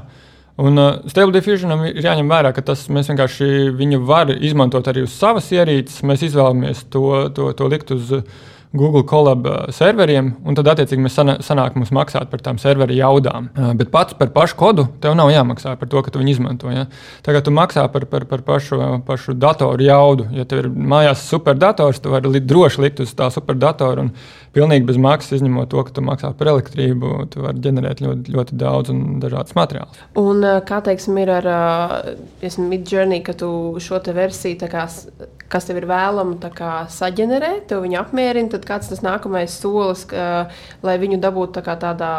Un 0.60 0.76
uh, 0.78 1.00
Stable 1.08 1.32
Diffusionam 1.34 1.82
ir 1.88 1.98
jāņem 2.04 2.30
vērā, 2.30 2.50
ka 2.54 2.62
tas 2.70 2.84
mēs 2.92 3.08
vienkārši 3.10 3.70
viņu 3.74 4.02
var 4.06 4.30
izmantot 4.36 4.86
arī 4.92 5.06
uz 5.06 5.14
savas 5.16 5.50
ierīces. 5.56 6.02
Mēs 6.06 6.26
izvēlamies 6.28 6.84
to, 6.92 7.04
to, 7.34 7.50
to 7.58 7.70
likt 7.74 7.90
uz. 7.96 8.14
Uh, 8.20 8.48
Google 8.72 9.02
Colab 9.02 9.46
uh, 9.46 9.54
serveriem, 9.74 10.28
un 10.46 10.54
tad, 10.54 10.68
attiecīgi, 10.70 11.02
mēs 11.02 11.16
sanākam 11.42 11.82
mums 11.82 11.90
maksāt 11.94 12.28
par 12.30 12.42
tām 12.44 12.58
serveru 12.62 12.94
jaudām. 12.94 13.48
Uh, 13.50 13.72
bet 13.74 13.90
pats 13.90 14.14
par 14.14 14.30
pašu 14.30 14.54
kodu 14.60 14.84
tev 15.02 15.16
nav 15.18 15.32
jāmaksā 15.32 15.72
par 15.80 15.90
to, 15.90 16.02
ka 16.06 16.12
tu 16.14 16.20
viņu 16.22 16.36
izmanto. 16.36 16.70
Ja? 16.70 16.84
Tagad 17.26 17.48
tu 17.48 17.54
maksā 17.54 17.88
par, 17.90 18.06
par, 18.12 18.28
par 18.30 18.44
pašu, 18.46 18.78
pašu 19.08 19.34
datoru 19.34 19.82
jaudu. 19.82 20.28
Ja 20.36 20.46
tev 20.46 20.62
ir 20.62 20.70
mājās 20.70 21.24
superdators, 21.26 21.98
tu 21.98 22.14
vari 22.14 22.30
li 22.30 22.44
droši 22.44 22.86
likt 22.86 23.02
uz 23.02 23.10
tā 23.18 23.26
superdatoru 23.34 24.06
un 24.06 24.14
pilnīgi 24.54 24.86
bez 24.86 25.02
maksas, 25.02 25.40
izņemot 25.40 25.72
to, 25.74 25.82
ka 25.88 25.96
tu 25.98 26.06
maksā 26.06 26.30
par 26.38 26.52
elektrību, 26.54 27.12
tu 27.34 27.42
vari 27.42 27.66
ģenerēt 27.66 28.04
ļoti, 28.06 28.36
ļoti 28.38 28.60
daudz 28.62 28.94
un 28.94 29.02
dažādas 29.22 29.58
materiālus. 29.58 30.06
Un 30.22 30.46
uh, 30.46 30.62
kā 30.66 30.78
teiksim, 30.86 31.18
ir 31.18 31.34
ar 31.40 31.52
Midjourney, 32.70 33.24
ka 33.26 33.34
tu 33.34 33.50
šo 33.82 33.98
versiju, 34.14 34.62
kas 35.50 35.66
tev 35.66 35.80
ir 35.80 35.86
vēlama, 35.90 36.36
saģenerēt, 36.94 37.66
tev 37.70 37.82
viņu 37.84 37.98
apmierina 38.00 38.52
tad 38.52 38.66
kāds 38.68 38.90
tas 38.92 39.02
nākamais 39.04 39.56
solis, 39.60 40.04
ka, 40.10 40.48
lai 40.86 40.96
viņu 41.02 41.18
dabūtu 41.22 41.60
tā 41.60 41.76
tādā 41.80 42.10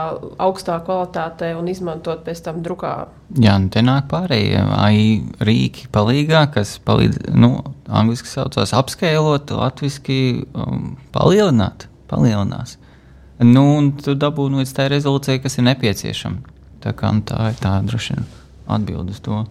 augstā 0.41 0.77
kvalitātē 0.85 1.53
un 1.59 1.69
izmantot 1.71 2.25
pēc 2.25 2.43
tam 2.47 2.61
drukā? 2.65 2.95
Jā, 3.39 3.55
nu 3.63 3.71
te 3.71 3.83
nāk 3.85 4.09
pārējie 4.11 4.59
AI 4.75 5.05
rīki 5.39 5.87
palīgā, 5.95 6.43
kas 6.55 6.75
palīdz, 6.83 7.31
nu, 7.31 7.53
angliski 7.87 8.27
saucās 8.27 8.75
apskēlot, 8.75 9.53
latviski 9.55 10.19
um, 10.51 10.97
palielināt, 11.15 11.87
palielinās. 12.11 12.77
Nu, 13.41 13.63
un 13.79 13.93
tu 13.97 14.13
dabū 14.13 14.51
nu, 14.51 14.61
līdz 14.61 14.75
tā 14.77 14.85
rezolūcija, 14.91 15.41
kas 15.41 15.57
ir 15.57 15.65
nepieciešama. 15.71 16.59
Tā, 16.83 16.93
kā, 16.97 17.09
nu, 17.15 17.23
tā 17.25 17.53
ir 17.53 17.57
tā 17.61 17.79
droši 17.85 18.17
vien 18.17 18.29
atbild 18.71 19.09
uz 19.13 19.23
to. 19.23 19.45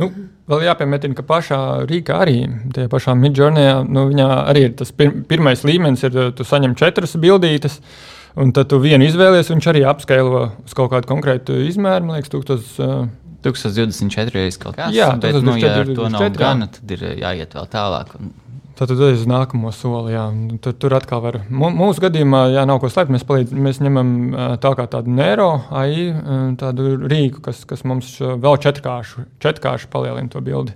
Nu, 0.00 0.08
vēl 0.50 0.64
jāpiemetina, 0.66 1.14
ka 1.14 1.22
pašā 1.26 1.58
Rīgā 1.86 2.16
arī 2.24 2.38
tajā 2.74 2.90
pašā 2.90 3.14
Midjourney 3.18 3.84
nu, 3.86 4.08
arī 4.34 4.66
ir 4.68 4.76
tas 4.80 4.90
pir 4.90 5.12
pirmais 5.28 5.62
līmenis, 5.66 6.02
ir 6.08 6.32
tu 6.34 6.46
saņem 6.46 6.74
četras 6.78 7.14
bildītes. 7.20 7.78
Un 8.34 8.50
tad 8.50 8.66
tu 8.72 8.80
vienu 8.82 9.06
izvēlies, 9.06 9.52
viņš 9.52 9.66
arī 9.70 9.84
apskailo 9.86 10.40
uz 10.64 10.72
kaut 10.74 10.90
kādu 10.90 11.06
konkrētu 11.06 11.54
izmēru. 11.68 12.08
Man 12.08 12.18
liekas, 12.18 12.32
1000, 12.32 13.06
1024 13.46 14.34
reizes 14.34 14.58
kaut 14.58 14.74
kas 14.74 14.88
tāds. 14.88 14.96
Jā, 14.98 15.12
bet, 15.22 15.38
nu, 15.46 15.54
ja 15.60 15.76
ar 15.84 15.92
to 15.94 16.08
nav 16.10 16.26
gana, 16.34 16.66
tad 16.74 16.96
ir 16.96 17.04
jāiet 17.20 17.54
vēl 17.54 17.68
tālāk. 17.70 18.16
Un 18.18 18.32
Tad 18.74 18.90
uz 18.90 19.26
nākamo 19.30 19.70
soli. 19.70 20.16
Jā. 20.16 20.24
Tur, 20.62 20.74
tur 20.82 20.96
atkal 20.98 21.22
var. 21.22 21.36
Mūsu 21.50 22.02
gadījumā, 22.02 22.48
ja 22.56 22.64
nav 22.66 22.80
ko 22.82 22.90
slēpt, 22.90 23.12
mēs, 23.14 23.26
palīdz, 23.28 23.54
mēs 23.54 23.78
ņemam 23.84 24.08
tā 24.62 24.72
kā 24.74 24.88
tādu 24.90 25.14
neiro 25.14 25.50
AI, 25.70 26.08
tādu 26.58 26.96
rīku, 27.06 27.44
kas, 27.44 27.62
kas 27.70 27.86
mums 27.86 28.16
vēl 28.18 28.58
četrkāršu, 28.66 29.28
četrkāršu 29.44 29.92
palielina 29.92 30.32
to 30.32 30.42
bildi. 30.42 30.74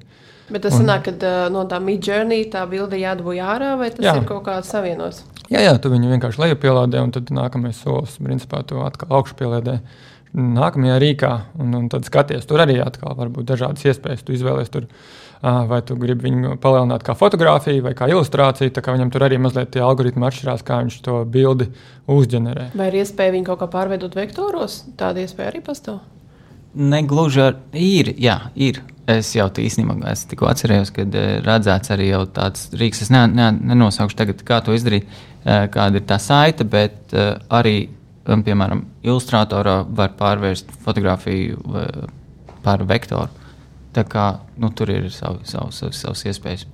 Bet 0.48 0.62
tas 0.64 0.78
sanāk, 0.78 1.10
ka 1.10 1.32
no 1.52 1.66
tā 1.68 1.80
midjourney 1.82 2.46
tā 2.48 2.62
bilde 2.70 2.96
jādabūj 2.96 3.42
ārā, 3.44 3.74
vai 3.80 3.90
tas 3.92 4.06
jā. 4.06 4.14
ir 4.16 4.28
kaut 4.28 4.46
kāds 4.46 4.70
savienos? 4.72 5.20
Jā, 5.48 5.60
jā, 5.64 5.74
tu 5.80 5.90
viņu 5.92 6.12
vienkārši 6.14 6.40
lejupielādē, 6.44 7.02
un 7.04 7.12
tad 7.12 7.32
nākamais 7.34 7.82
solis, 7.82 8.16
principā, 8.22 8.62
tu 8.68 8.80
atkal 8.84 9.12
augšupielādē 9.18 9.78
nākamajā 10.38 10.96
rīkā, 11.02 11.32
un, 11.60 11.74
un 11.76 11.86
tad 11.92 12.08
skaties, 12.08 12.46
tur 12.48 12.62
arī 12.64 12.78
atkal 12.84 13.16
var 13.16 13.32
būt 13.32 13.48
dažādas 13.48 13.84
iespējas. 13.88 14.24
Tu 14.24 14.36
izvēlēsies 14.36 14.72
tur, 14.72 14.88
vai 15.42 15.80
tu 15.86 15.96
gribi 16.00 16.28
viņu 16.28 16.56
palielināt 16.62 17.04
kā 17.06 17.14
fotografiju 17.18 17.84
vai 17.86 17.94
kā 17.98 18.08
ilustrāciju. 18.10 18.74
Kā 18.74 18.94
viņam 18.96 19.12
tur 19.14 19.26
arī 19.26 19.40
mazliet 19.42 19.72
tie 19.74 19.82
algoritmi 19.84 20.26
atšķirās, 20.28 20.64
kā 20.66 20.80
viņš 20.82 21.00
to 21.06 21.22
bildi 21.30 21.70
uzģenerē. 22.10 22.70
Vai 22.78 22.90
ir 22.90 23.00
iespēja 23.02 23.34
viņu 23.36 23.50
kaut 23.50 23.62
kā 23.62 23.70
pārveidot 23.72 24.16
vektoros? 24.18 24.82
Tāda 24.98 25.24
iespēja 25.24 25.52
arī 25.54 25.64
pastāv. 25.66 26.00
Negluži 26.78 27.42
ar 27.42 27.60
ir, 27.72 28.12
jā, 28.20 28.38
ir. 28.54 28.82
Es 29.08 29.30
jau 29.32 29.46
īstenībā 29.48 30.12
tikko 30.28 30.50
atcerējos, 30.50 30.90
kad 30.92 31.14
redzēts 31.46 31.94
arī 31.94 32.10
tāds 32.36 32.66
rīks. 32.76 33.06
Es 33.06 33.12
ne, 33.14 33.22
ne, 33.32 33.46
nenosaukšu 33.70 34.18
tagad, 34.18 34.42
kā 34.44 34.58
to 34.60 34.76
izdarīt, 34.76 35.08
kāda 35.46 35.96
ir 35.96 36.04
tā 36.04 36.18
saite, 36.20 36.66
bet 36.68 37.16
arī 37.48 37.78
Un, 38.28 38.42
piemēram, 38.44 38.82
ilustratorā 39.08 39.80
var 39.96 40.12
pārvērst 40.18 40.74
fotografiju 40.84 41.62
par 42.64 42.84
vektoru. 42.88 43.37
Tā 43.98 44.04
kā 44.06 44.26
nu, 44.62 44.70
tur 44.70 44.92
ir 44.94 45.08
savi, 45.10 45.42
savi, 45.48 45.74
savi, 45.74 45.96
savas 45.98 46.26
iespējas. 46.30 46.66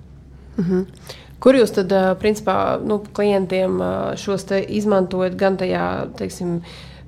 Mm 0.58 0.64
-hmm. 0.64 1.12
Kur 1.40 1.56
jūs 1.56 1.72
tad, 1.76 1.92
principā, 2.20 2.80
nu, 2.84 2.98
klientiem 3.12 3.80
šos 4.16 4.46
izmantojat 4.68 5.36
gan 5.36 5.56
tajā, 5.56 6.08
teiksim, 6.18 6.60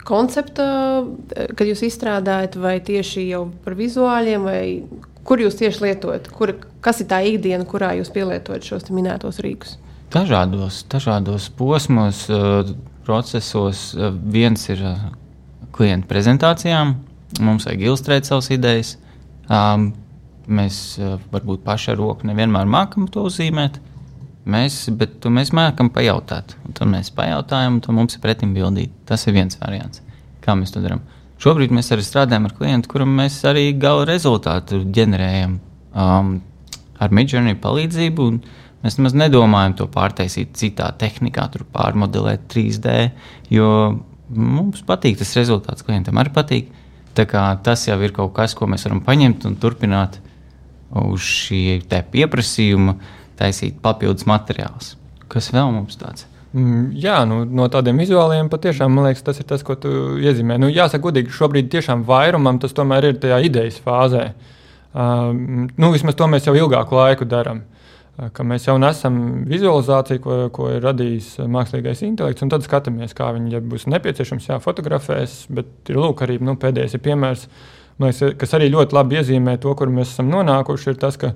koncepta, 0.04 0.66
kad 1.56 1.66
jūs 1.66 1.82
izstrādājat, 1.86 2.56
vai 2.60 2.80
tieši 2.80 3.28
jau 3.28 3.46
par 3.64 3.74
vizuāļiem, 3.78 4.44
vai 4.44 4.82
kur 5.24 5.42
jūs 5.42 5.58
tieši 5.58 5.82
lietojat? 5.84 6.28
Kur, 6.28 6.54
kas 6.80 7.00
ir 7.00 7.06
tā 7.10 7.20
ikdiena, 7.26 7.64
kurā 7.64 7.94
jūs 7.98 8.12
pielietojat 8.14 8.62
šos 8.62 8.90
minētos 8.90 9.40
rīkus? 9.44 9.76
Dažādos, 10.14 10.84
dažādos 10.92 11.48
posmos 11.58 12.26
procesos. 13.04 13.96
Viens 14.22 14.68
ir 14.68 14.82
klienta 15.72 16.06
prezentācijām, 16.06 16.94
mums 17.40 17.66
vajag 17.66 17.80
ilustrēt 17.88 18.28
savas 18.28 18.50
idejas. 18.54 18.96
Um, 19.48 19.94
mēs 20.46 20.80
uh, 21.00 21.16
varbūt 21.32 21.64
paši 21.66 21.92
ar 21.94 22.00
roku 22.00 22.28
nevienmēr 22.28 22.68
mākam 22.70 23.08
to 23.12 23.26
uzzīmēt, 23.28 23.78
mēs, 24.46 24.78
bet 24.98 25.26
mēs 25.32 25.52
mākam 25.56 25.90
pajautāt. 25.94 26.56
Tad 26.72 26.90
mēs 26.90 27.12
pajautājam, 27.16 27.78
un 27.78 27.84
tad 27.84 27.96
mums 27.98 28.18
ir 28.18 28.24
pretim 28.24 28.54
bildīt. 28.56 28.92
Tas 29.08 29.26
ir 29.26 29.36
viens 29.38 29.58
variants, 29.62 30.02
kā 30.44 30.58
mēs 30.58 30.74
to 30.74 30.84
darām. 30.84 31.02
Šobrīd 31.42 31.74
mēs 31.76 31.90
arī 31.92 32.04
strādājam 32.06 32.48
ar 32.48 32.54
klientu, 32.56 32.90
kuram 32.94 33.10
mēs 33.18 33.42
arī 33.48 33.68
gala 33.76 34.06
rezultātu 34.08 34.80
ģenerējam 34.96 35.58
um, 35.92 36.38
ar 37.02 37.12
Midjourney 37.12 37.58
palīdzību. 37.60 38.30
Uh, 38.30 38.62
Mēs 38.86 39.00
nemaz 39.00 39.16
nedomājam 39.18 39.72
to 39.80 39.86
pārtaisīt 39.90 40.52
citā 40.54 40.92
tehnikā, 41.00 41.48
tur 41.50 41.64
pārmodelēt 41.74 42.44
3D, 42.52 42.92
jo 43.50 43.68
mums 44.30 44.84
patīk 44.86 45.18
tas 45.18 45.32
rezultāts, 45.34 45.82
klientam 45.86 46.20
arī 46.22 46.30
patīk. 46.36 46.68
Tas 47.16 47.86
jau 47.88 47.96
ir 48.04 48.12
kaut 48.14 48.34
kas, 48.36 48.54
ko 48.54 48.68
mēs 48.70 48.84
varam 48.86 49.00
paņemt 49.02 49.48
un 49.48 49.56
turpināt 49.58 50.20
uz 50.90 51.26
šī 51.26 51.80
pieprasījuma, 52.12 52.96
taisīt 53.38 53.80
papildus 53.82 54.26
materiālus. 54.28 54.94
Kas 55.32 55.50
vēl 55.54 55.72
mums 55.74 55.98
tāds? 56.00 56.26
Mm, 56.56 56.92
jā, 56.96 57.18
nu, 57.28 57.42
no 57.44 57.66
tādiem 57.68 57.98
vizuāliem 58.00 58.48
patiešām 58.48 58.92
man 58.94 59.08
liekas, 59.08 59.24
tas 59.26 59.40
ir 59.42 59.48
tas, 59.48 59.64
ko 59.66 59.74
tu 59.76 59.90
iezīmē. 60.22 60.56
Nu, 60.62 60.70
jāsaka, 60.72 61.02
godīgi, 61.08 61.34
šobrīd 61.36 61.68
tiešām 61.72 62.06
vairumam 62.08 62.60
tas 62.62 62.72
tomēr 62.76 63.10
ir 63.10 63.18
tajā 63.20 63.42
idejas 63.44 63.80
fāzē. 63.84 64.30
Uh, 64.96 65.34
nu, 65.76 65.90
vismaz 65.92 66.16
to 66.16 66.28
mēs 66.32 66.46
jau 66.48 66.54
ilgāku 66.56 66.96
laiku 66.96 67.26
darām. 67.28 67.60
Uh, 67.60 68.30
ka 68.32 68.44
mēs 68.46 68.64
jau 68.68 68.76
nesam 68.80 69.18
vizualizāciju, 69.48 70.22
ko, 70.24 70.36
ko 70.54 70.70
ir 70.72 70.84
radījis 70.86 71.34
mākslīgais 71.52 72.00
intelekts, 72.06 72.44
un 72.44 72.52
tad 72.52 72.64
skatāmies, 72.64 73.12
kā 73.16 73.28
viņi 73.36 73.52
ja 73.58 73.60
būs 73.60 73.84
nepieciešams, 73.92 74.48
jāfotografēs. 74.54 75.42
Bet 75.52 75.92
ir 75.92 76.00
lūk, 76.00 76.24
arī 76.24 76.38
nu, 76.40 76.56
pēdējais 76.60 76.96
ir 76.96 77.04
piemērs, 77.04 77.44
liekas, 78.02 78.36
kas 78.40 78.56
arī 78.58 78.70
ļoti 78.72 78.96
labi 78.96 79.20
iezīmē 79.20 79.56
to, 79.62 79.72
kur 79.78 79.92
mēs 79.92 80.14
esam 80.14 80.30
nonākuši. 80.32 80.92
Ir 80.92 80.98
tas, 81.00 81.18
ka, 81.20 81.32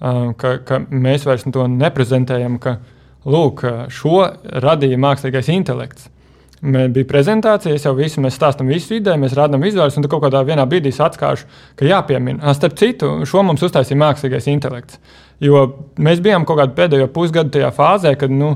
ka, 0.00 0.56
ka 0.66 0.80
mēs 0.88 1.26
vairs 1.28 1.46
to 1.50 1.66
neprezentējam, 1.70 2.58
ka 2.62 2.78
lūk, 3.26 3.64
šo 3.92 4.26
radīja 4.64 5.00
mākslīgais 5.00 5.50
intelekts. 5.54 6.10
Bija 6.64 7.04
prezentācija, 7.04 7.76
jau 7.76 7.92
visu, 7.98 8.22
mēs 8.24 8.38
stāstām 8.38 8.70
visu 8.72 8.94
ideju, 8.96 9.20
mēs 9.20 9.34
rādām 9.36 9.60
vizuālus, 9.60 9.98
un 9.98 10.06
tad 10.06 10.12
kaut 10.14 10.22
kādā 10.24 10.40
brīdī 10.64 10.94
atklāšu, 10.96 11.44
ka 11.76 11.84
jāpiemina. 11.84 12.54
Starp 12.56 12.78
citu, 12.80 13.10
šo 13.28 13.42
mums 13.44 13.64
uztaisīja 13.66 14.00
mākslīgais 14.00 14.48
intelekts. 14.48 14.96
Jo 15.44 15.66
mēs 16.00 16.22
bijām 16.24 16.46
kaut 16.48 16.62
kādā 16.62 16.72
pēdējo 16.78 17.10
pusgadu 17.12 17.52
tajā 17.52 17.68
fāzē, 17.74 18.14
kad 18.16 18.32
nu, 18.32 18.54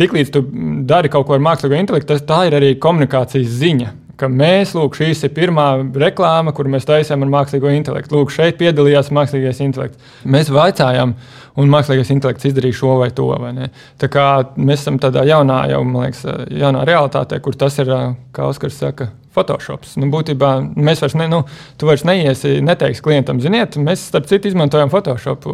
tiklīdz 0.00 0.32
tu 0.32 0.42
dari 0.88 1.12
kaut 1.12 1.26
ko 1.28 1.36
ar 1.36 1.44
mākslīgo 1.44 1.76
intelektu, 1.76 2.14
tas 2.14 2.24
tā 2.24 2.46
ir 2.48 2.56
arī 2.56 2.72
komunikācijas 2.80 3.52
ziņa 3.60 3.92
ka 4.20 4.28
mēs, 4.30 4.74
lūk, 4.76 4.96
šīs 4.98 5.24
ir 5.26 5.32
pirmā 5.36 5.66
reklāma, 6.02 6.54
kur 6.56 6.68
mēs 6.70 6.86
taisām 6.88 7.24
ar 7.24 7.32
mākslīgo 7.32 7.70
intelektu. 7.72 8.18
Lūk, 8.18 8.34
šeit 8.34 8.58
piedalījās 8.60 9.12
mākslīgais 9.14 9.62
intelekts. 9.64 10.12
Mēs 10.28 10.52
vaicājām, 10.52 11.14
un 11.60 11.72
mākslīgais 11.72 12.12
intelekts 12.14 12.50
izdarīja 12.50 12.78
šo 12.82 12.98
vai 13.02 13.10
to. 13.16 13.30
Vai 13.42 13.54
Tā 14.00 14.10
kā 14.12 14.28
mēs 14.56 14.84
esam 14.84 15.00
tādā 15.02 15.24
jaunā, 15.28 15.64
jau, 15.72 15.82
liekas, 15.96 16.22
jaunā 16.50 16.86
realitātē, 16.88 17.40
kur 17.42 17.58
tas 17.58 17.78
ir, 17.82 17.92
kā 18.34 18.48
Oskars 18.50 18.78
saka, 18.84 19.10
Photoshops. 19.32 19.94
Nu, 19.96 20.10
būtībā 20.12 20.50
mēs 20.76 21.00
vairs, 21.00 21.14
ne, 21.16 21.26
nu, 21.32 21.40
vairs 21.88 22.04
neiesi, 22.04 22.58
neteiksi 22.64 23.04
klientam, 23.04 23.40
ziniet, 23.40 23.78
mēs 23.80 24.04
starp 24.10 24.28
citu 24.28 24.50
izmantojam 24.50 24.92
Photoshop, 24.92 25.46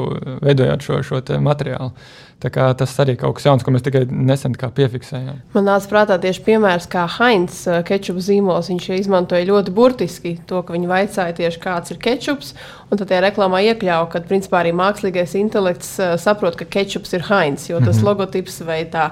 veidojot 0.42 0.82
šo, 0.82 1.02
šo 1.06 1.20
materiālu. 1.44 1.92
Tas 2.38 2.92
arī 3.02 3.16
kaut 3.18 3.34
kas 3.34 3.48
jauns, 3.48 3.64
ko 3.66 3.72
mēs 3.74 3.82
tikai 3.82 4.04
nesen 4.06 4.52
piefiksējām. 4.54 5.40
Man 5.56 5.64
nāca 5.66 5.90
prātā 5.90 6.18
tieši 6.22 6.44
piemērs, 6.46 6.86
kā 6.90 7.02
Heinz 7.16 7.64
kečupa 7.88 8.22
zīmols. 8.22 8.70
Viņš 8.70 8.86
izmantoja 8.94 9.48
ļoti 9.48 9.74
burtiski 9.74 10.36
to, 10.46 10.62
ka 10.62 10.76
viņi 10.76 10.90
vaicāja 10.90 11.34
tieši 11.34 11.58
kāds 11.64 11.90
ir 11.90 11.98
kečups. 12.04 12.52
Un 12.92 13.00
tad 13.00 13.10
tajā 13.10 13.24
reklāmā 13.26 13.64
iekļāva, 13.72 14.06
ka 14.12 14.22
principā 14.30 14.62
arī 14.62 14.70
mākslīgais 14.78 15.34
intelekts 15.40 15.96
saprot, 16.22 16.54
ka 16.60 16.68
kečups 16.78 17.18
ir 17.18 17.26
Heinz. 17.26 17.66
Jo 17.72 17.80
tas 17.82 17.96
mm 17.96 17.98
-hmm. 17.98 18.06
logotips 18.06 18.60
vai 18.62 18.84
tā 18.86 19.10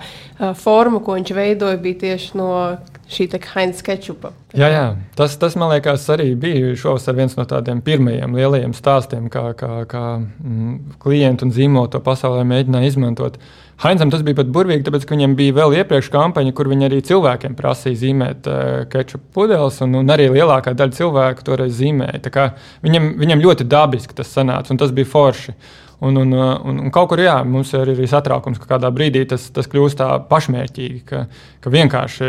forma, 0.55 1.01
ko 1.01 1.19
viņš 1.19 1.35
veidoja, 1.35 1.83
bija 1.83 1.99
tieši 2.07 2.39
no 2.39 2.79
šī 3.11 3.27
Heinz 3.55 3.83
kečupa. 3.85 4.33
Jā, 4.57 4.69
jā. 4.73 4.87
Tas, 5.19 5.37
tas, 5.39 5.55
man 5.59 5.71
liekas, 5.73 6.07
arī 6.13 6.33
bija 6.39 6.75
šovasar 6.79 7.17
viens 7.19 7.37
no 7.39 7.45
tādiem 7.49 7.83
pirmajiem 7.85 8.35
lielajiem 8.37 8.75
stāstiem, 8.77 9.29
kā, 9.33 9.53
kā, 9.59 9.85
kā 9.91 10.03
mm, 10.19 10.99
klienti 11.03 11.47
un 11.47 11.55
zīmoli 11.55 11.93
to 11.93 12.01
pasaulē 12.05 12.43
mēģināja 12.49 12.93
izmantot. 12.93 13.39
Heinzam 13.83 14.11
tas 14.11 14.23
bija 14.25 14.39
pat 14.39 14.51
burvīgi, 14.53 14.87
tāpēc, 14.87 15.05
ka 15.05 15.17
viņam 15.17 15.35
bija 15.37 15.55
vēl 15.59 15.79
iepriekš 15.83 16.09
kampaņa, 16.15 16.55
kur 16.57 16.71
viņi 16.73 16.89
arī 16.89 17.01
cilvēkiem 17.05 17.57
prasīja 17.59 18.01
zīmēt 18.07 18.49
uh, 18.49 18.61
kečupu 18.93 19.29
pudeles, 19.37 19.83
un, 19.85 19.99
un 20.01 20.15
arī 20.15 20.31
lielākā 20.33 20.73
daļa 20.77 20.97
cilvēku 20.97 21.45
toreiz 21.45 21.77
zīmēja. 21.77 22.47
Viņam, 22.87 23.11
viņam 23.21 23.45
ļoti 23.45 23.69
dabiski 23.69 24.17
tas 24.17 24.33
sanāca, 24.33 24.73
un 24.73 24.81
tas 24.81 24.95
bija 24.97 25.13
forši. 25.13 25.53
Uh, 25.53 25.86
Un, 25.99 26.17
un, 26.21 26.33
un, 26.33 26.79
un 26.85 26.91
kaut 26.93 27.09
kur 27.09 27.21
jā, 27.23 27.39
mums 27.49 27.71
ir 27.73 27.89
arī 27.89 28.05
satraukums, 28.11 28.59
ka 28.61 28.69
kādā 28.75 28.91
brīdī 28.93 29.23
tas, 29.29 29.47
tas 29.55 29.65
kļūst 29.73 29.97
tā 29.97 30.09
pašmērķīgi, 30.29 30.99
ka, 31.09 31.23
ka 31.65 31.73
vienkārši 31.73 32.29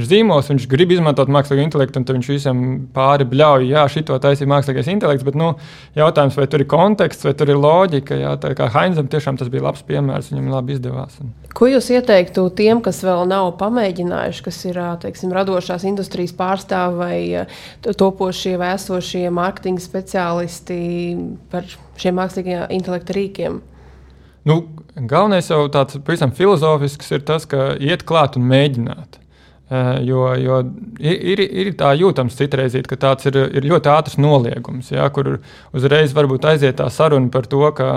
ir 0.00 0.06
zīmols, 0.08 0.48
viņš 0.48 0.64
grib 0.72 0.94
izmantot 0.96 1.28
mākslīgo 1.32 1.60
intelektu, 1.66 2.00
un 2.00 2.08
viņš 2.16 2.30
visam 2.32 2.62
pāri 2.96 3.28
bļauj, 3.28 3.68
jā, 3.68 3.84
šito 3.92 4.16
taisīja 4.24 4.48
mākslīgais 4.48 4.88
intelekts. 4.94 5.26
Bet 5.28 5.36
nu, 5.36 5.52
jautājums, 5.98 6.38
vai 6.40 6.48
tur 6.48 6.64
ir 6.64 6.70
konteksts, 6.72 7.28
vai 7.28 7.34
tur 7.36 7.52
ir 7.52 7.60
loģika. 7.60 8.16
Jā, 8.16 8.32
tā 8.40 8.54
kā 8.56 8.70
Heinzam 8.72 9.12
tiešām 9.12 9.36
tas 9.36 9.52
bija 9.52 9.68
labs 9.68 9.84
piemērs, 9.84 10.32
viņam 10.32 10.50
labi 10.56 10.78
izdevās. 10.78 11.20
Un... 11.20 11.34
Ko 11.56 11.68
jūs 11.68 11.92
ieteiktu 11.92 12.48
tiem, 12.56 12.80
kas 12.84 13.02
vēl 13.04 13.28
nav 13.28 13.50
pamēģinājuši, 13.60 14.46
kas 14.48 14.62
ir 14.70 14.80
teiksim, 15.04 15.36
radošās 15.36 15.84
industrijas 15.84 16.32
pārstāvji 16.36 16.96
vai 16.96 17.92
topošie 17.92 18.56
vai 18.60 18.72
esošie 18.78 19.26
mārketinga 19.36 19.84
speciālisti 19.84 20.80
par 21.52 21.68
šiem 22.00 22.18
mākslīgajiem 22.20 22.72
intelekta 22.76 23.16
rīkiem? 23.16 23.60
Nu, 24.46 24.60
galvenais 24.94 25.48
jau 25.50 25.64
tāds 25.72 25.98
pavisam 26.06 26.32
filozofisks 26.34 27.10
ir 27.16 27.24
tas, 27.26 27.48
ka 27.50 27.72
iet 27.82 28.06
klāt 28.06 28.38
un 28.38 28.46
mēģināt. 28.46 29.22
Jo, 30.06 30.28
jo 30.38 30.60
ir, 31.02 31.40
ir 31.42 31.72
tā 31.74 31.90
jūtams 31.98 32.36
citreiz, 32.38 32.76
ka 32.86 32.98
tāds 33.02 33.26
ir, 33.26 33.40
ir 33.58 33.66
ļoti 33.66 33.90
ātrs 33.90 34.14
noliegums, 34.22 34.92
ja, 34.94 35.08
kur 35.10 35.40
uzreiz 35.74 36.14
varbūt 36.14 36.46
aiziet 36.52 36.78
tā 36.78 36.86
saruna 36.94 37.32
par 37.34 37.50
to, 37.50 37.64
ka 37.74 37.90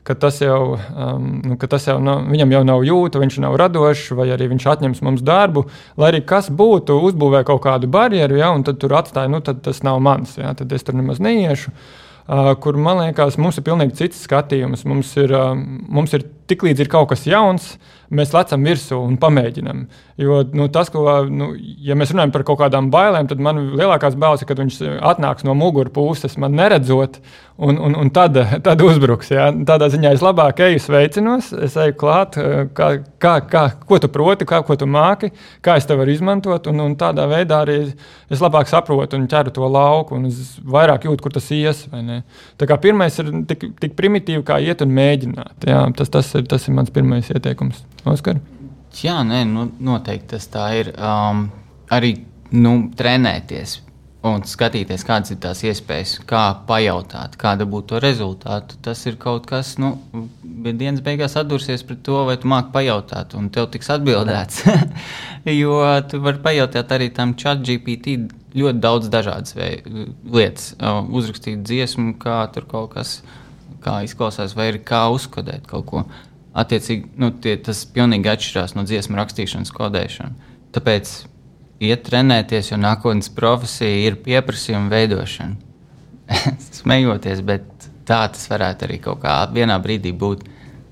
ka 0.00 0.14
tas 0.16 0.38
jau, 0.40 0.78
um, 0.96 1.56
ka 1.60 1.68
tas 1.68 1.84
jau 1.84 1.98
nav, 2.00 2.22
viņam 2.32 2.54
jau 2.54 2.60
nav 2.64 2.84
jūta, 2.88 3.20
viņš 3.20 3.34
nav 3.44 3.58
radošs, 3.60 4.14
vai 4.16 4.30
arī 4.32 4.46
viņš 4.54 4.64
atņems 4.72 5.02
mums 5.04 5.20
darbu. 5.20 5.66
Lai 6.00 6.08
arī 6.08 6.22
kas 6.24 6.48
būtu, 6.48 6.96
uzbūvē 7.10 7.42
kaut 7.44 7.60
kādu 7.66 7.90
barjeru, 7.92 8.38
ja, 8.40 8.48
un 8.56 8.64
tad 8.64 8.80
tur 8.80 8.96
atstāja, 8.96 9.28
nu, 9.28 9.42
tad 9.44 9.60
tas 9.66 9.82
nav 9.84 10.00
mans, 10.00 10.38
ja, 10.40 10.54
tad 10.56 10.72
es 10.72 10.88
tur 10.88 10.96
nemaz 10.96 11.20
neiešu. 11.20 11.74
Uh, 11.74 12.09
kur 12.62 12.78
man 12.78 13.00
liekas, 13.02 13.38
mums 13.42 13.58
ir 13.58 13.64
pilnīgi 13.66 13.96
cits 13.98 14.20
skatījums. 14.26 14.84
Mums 14.86 15.16
ir, 15.18 15.32
uh, 15.34 15.54
mums 15.56 16.14
ir 16.14 16.26
tiklīdz 16.50 16.84
ir 16.84 16.92
kaut 16.92 17.10
kas 17.12 17.26
jauns, 17.28 17.74
mēs 18.10 18.32
lecam 18.34 18.64
virsū 18.66 18.98
un 18.98 19.18
pamēģinām. 19.22 19.84
Jo 20.20 20.40
nu, 20.52 20.66
tas, 20.72 20.90
ko, 20.92 21.04
nu, 21.30 21.52
ja 21.56 21.94
mēs 21.96 22.10
runājam 22.12 22.32
par 22.34 22.44
kaut 22.48 22.58
kādām 22.60 22.90
bailēm, 22.92 23.28
tad 23.30 23.40
man 23.42 23.62
lielākās 23.78 24.18
bailes 24.20 24.42
ir, 24.42 24.48
kad 24.50 24.58
viņš 24.60 24.80
atnāks 25.12 25.46
no 25.46 25.54
muguras 25.56 25.94
puses, 25.94 26.34
man 26.40 26.56
neredzot, 26.58 27.20
un, 27.60 27.78
un, 27.78 27.94
un 28.02 28.10
tad, 28.12 28.36
tad 28.66 28.82
uzbruks. 28.84 29.30
Ja? 29.32 29.48
Tādā 29.68 29.88
ziņā 29.92 30.12
es 30.16 30.24
labāk 30.24 30.62
eju 30.66 30.82
sveicinos, 30.82 31.52
es 31.54 31.76
eju 31.80 31.96
klāt, 32.00 32.36
kā, 32.76 32.90
kā, 33.22 33.34
kā, 33.52 33.64
ko 33.86 34.00
tu 34.02 34.10
proti, 34.12 34.48
kā, 34.48 34.60
ko 34.66 34.76
tu 34.80 34.88
māki, 34.90 35.30
kā 35.64 35.78
es 35.78 35.88
tev 35.88 36.02
varu 36.02 36.14
izmantot, 36.14 36.66
un, 36.72 36.82
un 36.84 36.98
tādā 37.00 37.28
veidā 37.30 37.62
arī 37.64 37.78
es 38.30 38.42
labāk 38.42 38.68
saprotu 38.70 39.18
un 39.20 39.28
ķeru 39.30 39.54
to 39.54 39.70
lauku, 39.70 40.18
un 40.18 40.28
es 40.32 40.56
vairāk 40.66 41.06
jūtu, 41.08 41.24
kur 41.24 41.36
tas 41.36 41.48
ies. 41.54 41.86
Pirmais 42.80 43.18
ir 43.20 43.32
tik, 43.48 43.70
tik 43.80 43.96
primitīvi, 43.98 44.42
kā 44.46 44.58
iet 44.64 44.82
un 44.84 44.92
mēģināt. 44.96 45.68
Jā, 45.68 45.84
tas, 45.96 46.12
tas, 46.12 46.32
ir, 46.40 46.48
tas 46.50 46.66
ir 46.66 46.76
mans 46.76 46.90
pirmais 46.94 47.28
ieteikums. 47.30 47.84
Oskar? 48.08 48.40
Jā, 49.00 49.20
nē, 49.26 49.44
nu, 49.48 49.68
noteikti 49.86 50.34
tas 50.34 50.48
tā 50.50 50.66
ir. 50.80 50.92
Um, 50.96 51.46
arī 51.94 52.16
nu, 52.54 52.74
trenēties 52.96 53.78
un 54.26 54.42
skatīties, 54.44 55.04
kādas 55.08 55.32
ir 55.32 55.38
tās 55.40 55.62
iespējas, 55.64 56.18
kā 56.28 56.42
pajautāt, 56.68 57.38
kāda 57.40 57.64
būtu 57.68 57.94
to 57.94 58.00
rezultātu. 58.04 58.76
Tas 58.84 59.00
ir 59.08 59.16
kaut 59.20 59.46
kas, 59.48 59.76
nu, 59.80 59.94
dienas 60.42 61.00
beigās 61.04 61.38
atdursies 61.40 61.84
pret 61.88 62.02
to, 62.04 62.18
vai 62.28 62.36
tu 62.40 62.50
māki 62.50 62.72
pajautāt, 62.74 63.36
un 63.38 63.48
tev 63.54 63.70
tiks 63.72 63.88
atbildēts. 63.96 64.66
jo 65.62 65.80
tu 66.10 66.20
vari 66.26 66.44
pajautāt 66.44 66.92
arī 66.96 67.08
tam 67.16 67.32
chat 67.40 67.64
GPT 67.64 68.18
ļoti 68.60 68.82
daudz 68.82 69.08
dažādas 69.12 69.56
lietas, 69.56 70.74
uzrakstīt 71.08 71.64
dziesmu, 71.64 72.18
kā 72.20 72.42
tur 72.52 72.68
kaut 72.68 72.96
kas 72.98 73.20
kā 73.80 74.02
izklausās, 74.04 74.52
vai 74.58 74.68
arī 74.74 74.82
kā 74.84 75.06
uzkodēt 75.14 75.64
kaut 75.70 75.86
ko. 75.88 76.04
Attiecīgi, 76.50 77.12
nu, 77.22 77.30
tie, 77.42 77.54
tas 77.62 77.84
pilnīgi 77.94 78.30
atšķirās 78.32 78.74
no 78.74 78.82
dziesmu 78.88 79.18
rakstīšanas, 79.20 79.70
kodēšanas. 79.74 80.48
Tāpēc 80.74 81.12
iet 81.86 82.02
trenēties, 82.08 82.72
jo 82.72 82.78
nākotnes 82.80 83.30
profesija 83.34 84.08
ir 84.08 84.18
pieprasījuma 84.24 84.90
veidošana. 84.90 85.56
Smejoties, 86.80 87.42
bet 87.46 87.68
tā 88.06 88.24
tas 88.34 88.48
varētu 88.50 88.86
arī 88.86 88.98
kaut 89.02 89.22
kā 89.24 89.42
vienā 89.54 89.78
brīdī 89.82 90.14
būt. 90.16 90.46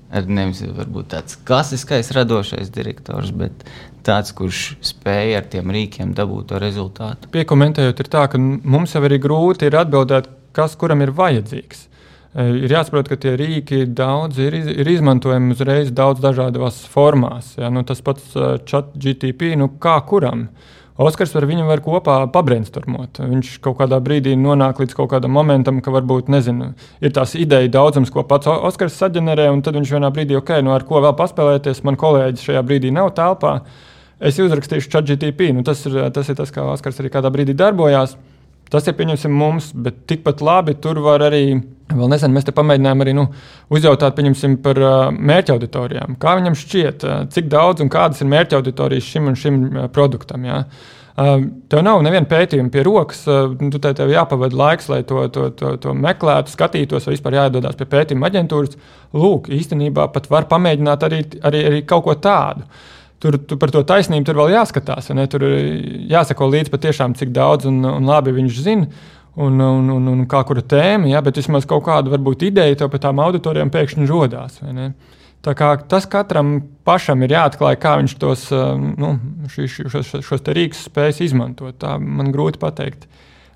Nevis 0.09 0.63
varbūt 0.73 1.11
tāds 1.11 1.35
klasiskais 1.45 2.07
radošais 2.15 2.71
direktors, 2.73 3.29
bet 3.29 3.67
tāds, 4.01 4.31
kurš 4.33 4.79
spēja 4.81 5.43
ar 5.43 5.49
tiem 5.51 5.69
rīkiem 5.75 6.15
dabūt 6.17 6.47
to 6.49 6.61
rezultātu. 6.63 7.29
Piekomentējot, 7.35 8.01
ir 8.01 8.09
tā, 8.09 8.23
ka 8.31 8.39
mums 8.41 8.95
jau 8.95 9.03
ir 9.05 9.19
grūti 9.21 9.69
ir 9.69 9.77
atbildēt, 9.77 10.31
kas 10.57 10.73
kuram 10.81 11.05
ir 11.05 11.13
vajadzīgs. 11.13 11.88
Ir 12.37 12.69
jāsaprot, 12.69 13.07
ka 13.09 13.17
tie 13.17 13.31
rīki 13.39 13.87
daudz 13.97 14.37
ir, 14.37 14.53
ir 14.53 14.89
izmantojami 14.91 15.55
uzreiz 15.55 15.89
daudz 15.95 16.21
dažādos 16.21 16.83
formās. 16.91 17.55
Ja? 17.57 17.71
Nu, 17.73 17.81
tas 17.87 18.03
pats 18.05 18.35
chat 18.69 18.91
GTP, 18.93 19.55
nu, 19.57 19.71
kā 19.81 19.95
kuram. 20.05 20.45
Oskars 20.99 21.31
ar 21.39 21.47
viņu 21.47 21.63
var 21.65 21.79
kopā 21.81 22.19
pabrainstormot. 22.29 23.21
Viņš 23.23 23.55
kaut 23.63 23.79
kādā 23.79 23.97
brīdī 24.03 24.35
nonāk 24.37 24.81
līdz 24.83 24.97
kaut 24.97 25.09
kādam 25.13 25.31
momentam, 25.33 25.79
ka 25.81 25.93
varbūt 25.95 26.29
nezinu, 26.29 26.73
ir 26.99 27.13
tās 27.15 27.33
ideja 27.39 27.71
daudzums, 27.71 28.11
ko 28.13 28.25
pats 28.27 28.51
Oskars 28.51 28.99
saģenerē, 28.99 29.47
un 29.49 29.63
tad 29.65 29.79
viņš 29.79 29.93
vienā 29.95 30.11
brīdī, 30.13 30.35
ok, 30.37 30.57
nu 30.67 30.75
ar 30.75 30.83
ko 30.85 30.99
vēl 31.01 31.15
paspēlēties, 31.17 31.81
man 31.87 31.97
kolēģis 31.97 32.49
šajā 32.49 32.65
brīdī 32.67 32.91
nav 32.93 33.13
telpā. 33.17 33.61
Es 34.19 34.37
uzrakstīšu 34.43 34.91
chat 34.91 35.07
GTP. 35.07 35.53
Nu, 35.55 35.63
tas, 35.63 35.81
ir, 35.87 35.97
tas 36.13 36.29
ir 36.29 36.35
tas, 36.35 36.51
kā 36.51 36.67
Oskars 36.75 36.99
arī 36.99 37.09
kādā 37.15 37.31
brīdī 37.31 37.55
darbojās. 37.57 38.17
Tas 38.69 38.85
ir 38.85 38.99
pieņemsim 38.99 39.33
mums, 39.33 39.71
bet 39.73 40.03
tikpat 40.11 40.43
labi 40.45 40.75
tur 40.83 40.99
var 41.01 41.23
arī. 41.31 41.61
Vēl 41.89 42.09
nesen 42.11 42.33
mēs 42.35 42.45
te 42.45 42.53
pamēģinājām 42.53 43.01
arī 43.01 43.15
nu, 43.17 43.25
uzjautāt 43.73 44.19
par 44.61 44.79
uh, 44.83 44.97
mērķa 45.09 45.55
auditorijām. 45.55 46.19
Kā 46.21 46.35
viņam 46.37 46.57
šķiet, 46.57 47.05
uh, 47.05 47.23
cik 47.33 47.49
daudz 47.49 47.81
un 47.81 47.89
kādas 47.89 48.21
ir 48.21 48.29
mērķa 48.29 48.59
auditorijas 48.59 49.07
šim 49.09 49.31
un 49.31 49.37
šim 49.39 49.57
uh, 49.65 49.87
produktam? 49.93 50.45
Jā? 50.45 50.59
Uh, 51.19 51.47
tev 51.71 51.81
nav 51.83 52.03
neviena 52.05 52.29
pētījuma 52.29 52.69
pie 52.71 52.85
rokas, 52.85 53.23
uh, 53.25 53.55
tu 53.73 53.81
te, 53.81 53.95
tev 53.97 54.13
jāpavada 54.13 54.61
laiks, 54.61 54.91
lai 54.91 55.01
to, 55.09 55.25
to, 55.33 55.49
to, 55.57 55.73
to 55.81 55.97
meklētu, 55.97 56.53
skatītos, 56.53 57.09
vai 57.09 57.17
vispār 57.17 57.39
jādodas 57.39 57.79
pie 57.79 57.89
pētījuma 57.89 58.29
aģentūras. 58.29 58.77
Lūk, 59.17 59.49
īstenībā 59.57 60.11
pat 60.13 60.29
var 60.29 60.45
pamēģināt 60.51 61.09
arī, 61.09 61.25
arī, 61.41 61.65
arī 61.71 61.83
kaut 61.89 62.05
ko 62.05 62.19
tādu. 62.21 62.69
Tur, 63.19 63.35
tur 63.49 63.57
par 63.59 63.73
to 63.73 63.81
taisnību 63.83 64.29
tur 64.29 64.37
vēl 64.39 64.53
jāskatās. 64.53 65.09
Tur 65.33 65.43
jāsako 66.07 66.53
līdzi 66.53 66.71
patiešām, 66.71 67.17
cik 67.19 67.33
daudz 67.35 67.67
un, 67.67 67.81
un 67.83 68.05
labi 68.07 68.31
viņš 68.37 68.61
zina. 68.63 68.87
Un, 69.39 69.55
un, 69.63 69.85
un, 69.93 70.07
un 70.11 70.23
kā 70.27 70.41
kura 70.43 70.59
tēma, 70.59 71.07
ja, 71.07 71.21
bet 71.23 71.37
vismaz 71.39 71.63
kaut 71.69 71.85
kāda 71.85 72.11
varbūt 72.11 72.43
ideja 72.49 72.81
to 72.81 72.89
par 72.91 72.99
tām 73.05 73.21
auditorijām 73.23 73.71
pēkšņi 73.71 74.09
radās. 74.09 74.59
Tas 75.39 76.07
katram 76.11 76.57
pašam 76.83 77.23
ir 77.23 77.37
jāatklāj, 77.37 77.77
kā 77.79 77.95
viņš 78.01 78.15
tos 78.19 78.49
nu, 78.51 79.13
šī, 79.53 79.69
šos, 79.93 80.11
šos 80.27 80.43
rīkus 80.57 80.83
spēs 80.89 81.23
izmantot. 81.23 81.77
Tā 81.79 81.95
man 82.03 82.33
grūti 82.35 82.59
pateikt, 82.59 83.07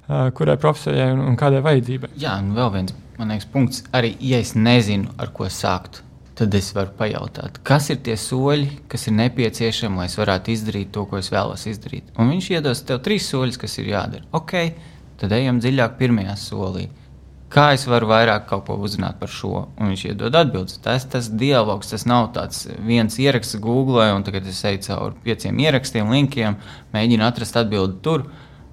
kurai 0.07 0.55
profesijai 0.61 1.11
un, 1.17 1.25
un 1.33 1.39
kādai 1.39 1.59
vajadzībai. 1.65 2.13
Jā, 2.23 2.37
un 2.39 2.55
vēl 2.55 2.71
viens 2.77 2.95
liekas, 3.19 3.49
punkts. 3.51 3.83
Arī 3.93 4.15
ja 4.23 4.39
es 4.39 4.53
nezinu, 4.55 5.11
ar 5.21 5.31
ko 5.35 5.47
sākt, 5.51 6.01
tad 6.37 6.53
es 6.57 6.71
varu 6.73 6.93
pajautāt, 6.97 7.59
kas 7.65 7.89
ir 7.93 7.99
tie 8.05 8.15
soļi, 8.17 8.87
kas 8.89 9.07
ir 9.07 9.17
nepieciešami, 9.19 10.01
lai 10.01 10.07
es 10.09 10.17
varētu 10.17 10.53
izdarīt 10.53 10.91
to, 10.95 11.05
ko 11.09 11.19
es 11.19 11.29
vēlos 11.33 11.67
izdarīt. 11.69 12.09
Un 12.17 12.33
viņš 12.33 12.49
iedos 12.55 12.83
tev 12.87 13.03
trīs 13.05 13.27
soļus, 13.29 13.59
kas 13.61 13.77
ir 13.79 13.91
jādara. 13.93 14.25
Ok, 14.33 14.55
tad 15.21 15.33
ejam 15.35 15.61
dziļāk 15.63 15.97
pirmajā 15.99 16.35
solī. 16.39 16.89
Kā 17.53 17.67
es 17.75 17.83
varu 17.85 18.07
vairāk 18.09 18.47
kaut 18.49 18.63
ko 18.65 18.79
uzzināt 18.81 19.19
par 19.19 19.29
šo? 19.29 19.67
Un 19.77 19.91
viņš 19.91 20.05
iedod 20.07 20.33
atbildes. 20.33 20.79
Tas 20.81 21.05
tas 21.05 21.27
dialogs, 21.29 21.91
tas 21.91 22.07
nav 22.09 22.31
tāds 22.33 22.63
viens 22.81 23.19
ieraksts 23.21 23.59
Google, 23.61 24.07
un 24.15 24.25
tagad 24.25 24.47
es 24.49 24.63
eju 24.65 24.81
cauri 24.87 25.19
pieciem 25.27 25.61
ierakstiem, 25.61 26.09
linkiem, 26.09 26.57
mēģinu 26.95 27.27
atrast 27.27 27.59
atbildi 27.61 27.99
tur. 28.05 28.25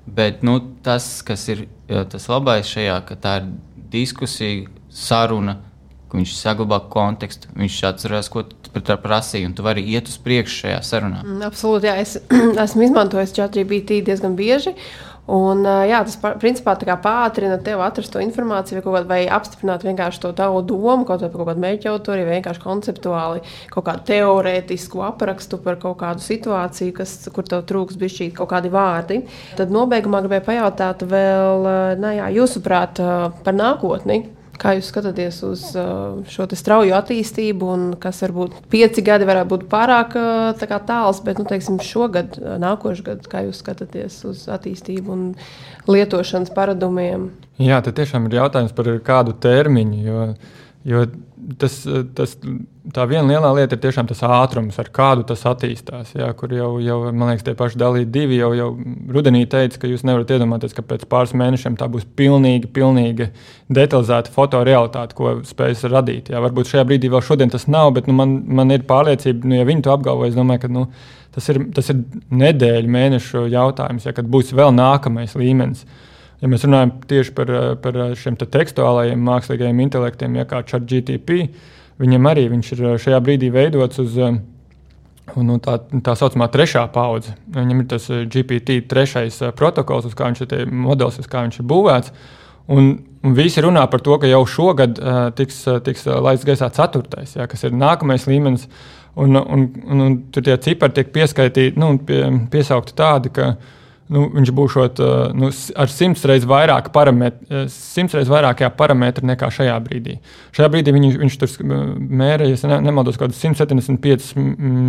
Bet 0.08 0.40
nu, 0.46 0.56
tas, 0.82 1.18
kas 1.26 1.44
ir 1.52 1.66
tas 1.86 2.24
labais 2.32 2.72
šajā, 2.72 2.96
ka 3.04 3.18
tā 3.20 3.34
ir 3.42 3.50
diskusija, 3.92 4.64
saruna, 4.90 5.58
ka 6.10 6.18
viņš 6.18 6.32
saglabā 6.34 6.80
kontekstu, 6.90 7.50
viņš 7.60 7.76
atcerās, 7.92 8.30
ko 8.32 8.42
tu 8.48 8.96
prasīji, 9.04 9.46
un 9.46 9.54
tu 9.54 9.66
vari 9.66 9.84
iet 9.92 10.10
uz 10.10 10.16
priekšu 10.24 10.64
šajā 10.64 10.80
sarunā. 10.86 11.22
Mm, 11.22 11.44
absolūti, 11.46 11.90
jā, 11.90 12.00
es 12.02 12.16
esmu 12.64 12.88
izmantojis 12.88 13.36
ChatGPT 13.36 14.00
diezgan 14.08 14.34
bieži. 14.38 14.74
Un, 15.30 15.62
jā, 15.86 16.00
tas 16.06 16.16
principā 16.42 16.72
pātrina 16.98 17.60
tev 17.62 17.82
atrast 17.84 18.10
to 18.10 18.22
informāciju, 18.22 18.82
vai, 18.90 19.02
vai 19.06 19.18
apstiprināt 19.30 19.84
vienkārši 19.86 20.22
to 20.24 20.32
tavu 20.34 20.64
domu, 20.66 21.04
kaut 21.06 21.22
vai 21.22 21.30
par 21.30 21.44
kaut 21.44 21.50
kādu 21.52 21.62
mērķa 21.62 21.92
autori, 21.92 22.24
vai 22.26 22.40
vienkārši 22.40 22.64
konceptuāli 22.64 23.44
kaut 23.70 23.86
kādu 23.86 24.02
teorētisku 24.10 25.04
aprakstu 25.06 25.60
par 25.62 25.78
kaut 25.82 26.00
kādu 26.02 26.24
situāciju, 26.24 26.96
kas, 26.98 27.14
kur 27.30 27.46
tev 27.46 27.62
trūks 27.68 28.00
bišķīt 28.00 28.34
kaut 28.40 28.50
kādi 28.50 28.74
vārdi. 28.74 29.22
Tad 29.60 29.70
nobeigumā 29.70 30.24
gribēju 30.24 30.48
pajautāt 30.50 31.06
vēl, 31.06 31.70
nā, 32.02 32.14
jā, 32.18 32.34
jūsuprāt, 32.40 32.98
par 33.46 33.58
nākotni. 33.60 34.24
Kā 34.60 34.74
jūs 34.76 34.90
skatāties 34.92 35.38
uz 35.46 35.62
uh, 35.78 36.20
šo 36.28 36.44
strauju 36.52 36.92
attīstību, 36.98 37.68
un 37.74 37.84
kas 38.00 38.20
varbūt 38.26 38.58
pieci 38.72 39.00
gadi 39.04 39.24
varētu 39.28 39.48
būt 39.54 39.66
pārāk 39.72 40.16
uh, 40.20 40.50
tā 40.60 40.80
tāls, 40.84 41.22
bet 41.24 41.40
nu, 41.40 41.46
teiksim, 41.48 41.78
šogad, 41.80 42.36
uh, 42.36 42.58
nākošais 42.60 43.06
gads, 43.06 43.30
kā 43.30 43.46
jūs 43.46 43.62
skatāties 43.64 44.18
uz 44.28 44.44
attīstību 44.52 45.14
un 45.16 45.22
lietošanas 45.88 46.52
paradumiem? 46.52 47.30
Jā, 47.60 47.80
tas 47.84 47.96
tiešām 47.96 48.28
ir 48.28 48.36
jautājums 48.42 48.76
par 48.76 48.92
kādu 49.04 49.32
termiņu. 49.40 50.02
Jo, 50.04 50.26
jo 50.84 51.02
tas, 51.60 51.74
tas, 52.16 52.32
tā 52.94 53.04
viena 53.08 53.26
lielā 53.28 53.50
lieta 53.58 53.76
ir 53.76 53.82
tiešām 53.82 54.08
tas 54.08 54.22
ātrums, 54.24 54.78
ar 54.80 54.88
kādu 54.94 55.24
tas 55.28 55.42
attīstās. 55.48 56.14
Jā, 56.16 56.30
kur 56.36 56.52
jau, 56.54 56.70
jau, 56.84 56.98
man 57.12 57.32
liekas, 57.32 57.44
tie 57.46 57.54
paši 57.58 57.80
dalīti 57.80 58.10
divi 58.14 58.38
jau, 58.38 58.50
jau 58.56 58.68
rudenī 59.12 59.42
teica, 59.50 59.82
ka 59.82 59.90
jūs 59.90 60.04
nevarat 60.08 60.32
iedomāties, 60.36 60.74
ka 60.76 60.84
pēc 60.86 61.06
pāris 61.10 61.34
mēnešiem 61.36 61.76
tā 61.80 61.88
būs 61.92 62.06
pilnīgi, 62.16 62.70
pilnīgi 62.76 63.30
detalizēta 63.72 64.32
fotorealitāte, 64.34 65.16
ko 65.18 65.38
spējas 65.48 65.86
radīt. 65.92 66.32
Jā, 66.32 66.42
varbūt 66.44 66.72
šajā 66.72 66.86
brīdī 66.88 67.12
vēl 67.12 67.24
šodien 67.26 67.52
tas 67.52 67.68
nav, 67.70 67.92
bet 67.96 68.08
nu, 68.10 68.16
man, 68.16 68.38
man 68.60 68.76
ir 68.76 68.86
pārliecība, 68.88 69.48
nu, 69.48 69.58
ja 69.60 69.68
viņi 69.68 69.86
to 69.86 69.94
apgalvo, 69.94 70.28
es 70.28 70.38
domāju, 70.38 70.64
ka 70.64 70.72
nu, 70.72 70.86
tas, 71.34 71.50
ir, 71.52 71.64
tas 71.76 71.92
ir 71.92 72.04
nedēļu, 72.32 72.94
mēnešu 72.96 73.48
jautājums, 73.52 74.08
ja, 74.08 74.16
kad 74.16 74.28
būs 74.30 74.54
vēl 74.56 74.72
nākamais 74.76 75.36
līmenis. 75.38 75.84
Ja 76.40 76.48
mēs 76.48 76.64
runājam 76.64 76.94
tieši 77.08 77.34
par, 77.36 77.50
par 77.84 77.98
šiem 78.16 78.38
te 78.40 78.46
tekstuālajiem 78.48 79.20
mākslīgajiem 79.28 79.82
intelektiem, 79.84 80.38
ja 80.40 80.46
kā 80.48 80.62
ChatGTP, 80.64 81.42
viņam 82.00 82.28
arī 82.30 82.46
viņš 82.54 82.70
ir 82.76 82.86
šajā 83.02 83.18
brīdī 83.24 83.50
veidots 83.52 84.00
uz 84.00 84.16
nu, 85.36 85.58
tā, 85.62 85.76
tā 86.00 86.14
saucamā 86.16 86.48
trešā 86.52 86.86
paudze. 86.94 87.34
Viņam 87.52 87.82
ir 87.82 87.88
tas 87.92 88.08
GPT 88.08 88.80
trešais 88.88 89.42
protokols, 89.58 90.08
uz 90.08 90.16
kā 90.16 90.30
viņš 90.30 90.46
ir 90.46 90.70
modelis, 90.72 91.20
uz 91.20 91.28
kā 91.30 91.44
viņš 91.44 91.60
ir 91.60 91.66
būvēts. 91.70 92.14
Un, 92.70 92.88
un 93.26 93.36
visi 93.36 93.60
runā 93.60 93.82
par 93.90 94.00
to, 94.06 94.16
ka 94.22 94.30
jau 94.30 94.40
šogad 94.48 94.96
uh, 94.96 95.18
tiks, 95.36 95.60
tiks 95.84 96.06
laists 96.08 96.46
gaisā 96.48 96.70
ceturtais, 96.72 97.34
ja, 97.36 97.48
kas 97.50 97.66
ir 97.66 97.76
nākamais 97.76 98.24
līmenis. 98.30 98.64
Un, 99.20 99.36
un, 99.36 99.66
un, 99.90 100.00
un 100.06 100.16
tur 100.32 100.46
tie 100.46 100.54
cipari 100.62 100.94
tiek 100.96 101.12
pieskaitīti, 101.12 101.76
nu, 101.82 101.96
pie, 102.06 102.22
piesaukti 102.52 102.94
tādi, 102.96 103.32
ka 103.34 103.48
uh, 103.56 103.76
nu, 104.10 104.24
viņš 104.34 104.50
būs 104.54 104.76
nu, 105.38 105.50
ar 105.78 105.90
simts 105.92 106.24
reizes 106.28 106.48
vairāk 106.50 106.90
parametru, 106.94 107.64
simts 107.72 108.14
reizes 108.16 108.30
vairākajā 108.32 108.70
parametrā 108.78 109.26
nekā 109.30 109.50
šajā 109.54 109.76
brīdī. 109.84 110.16
Šajā 110.56 110.70
brīdī 110.72 110.94
viņš, 110.96 111.18
viņš 111.22 111.38
tur 111.40 111.54
mērīja, 112.20 112.58
ja 112.58 112.72
ne, 112.72 112.80
nemaldos, 112.88 113.18
kaut 113.20 113.30
kādus 113.30 113.42
175 113.44 114.32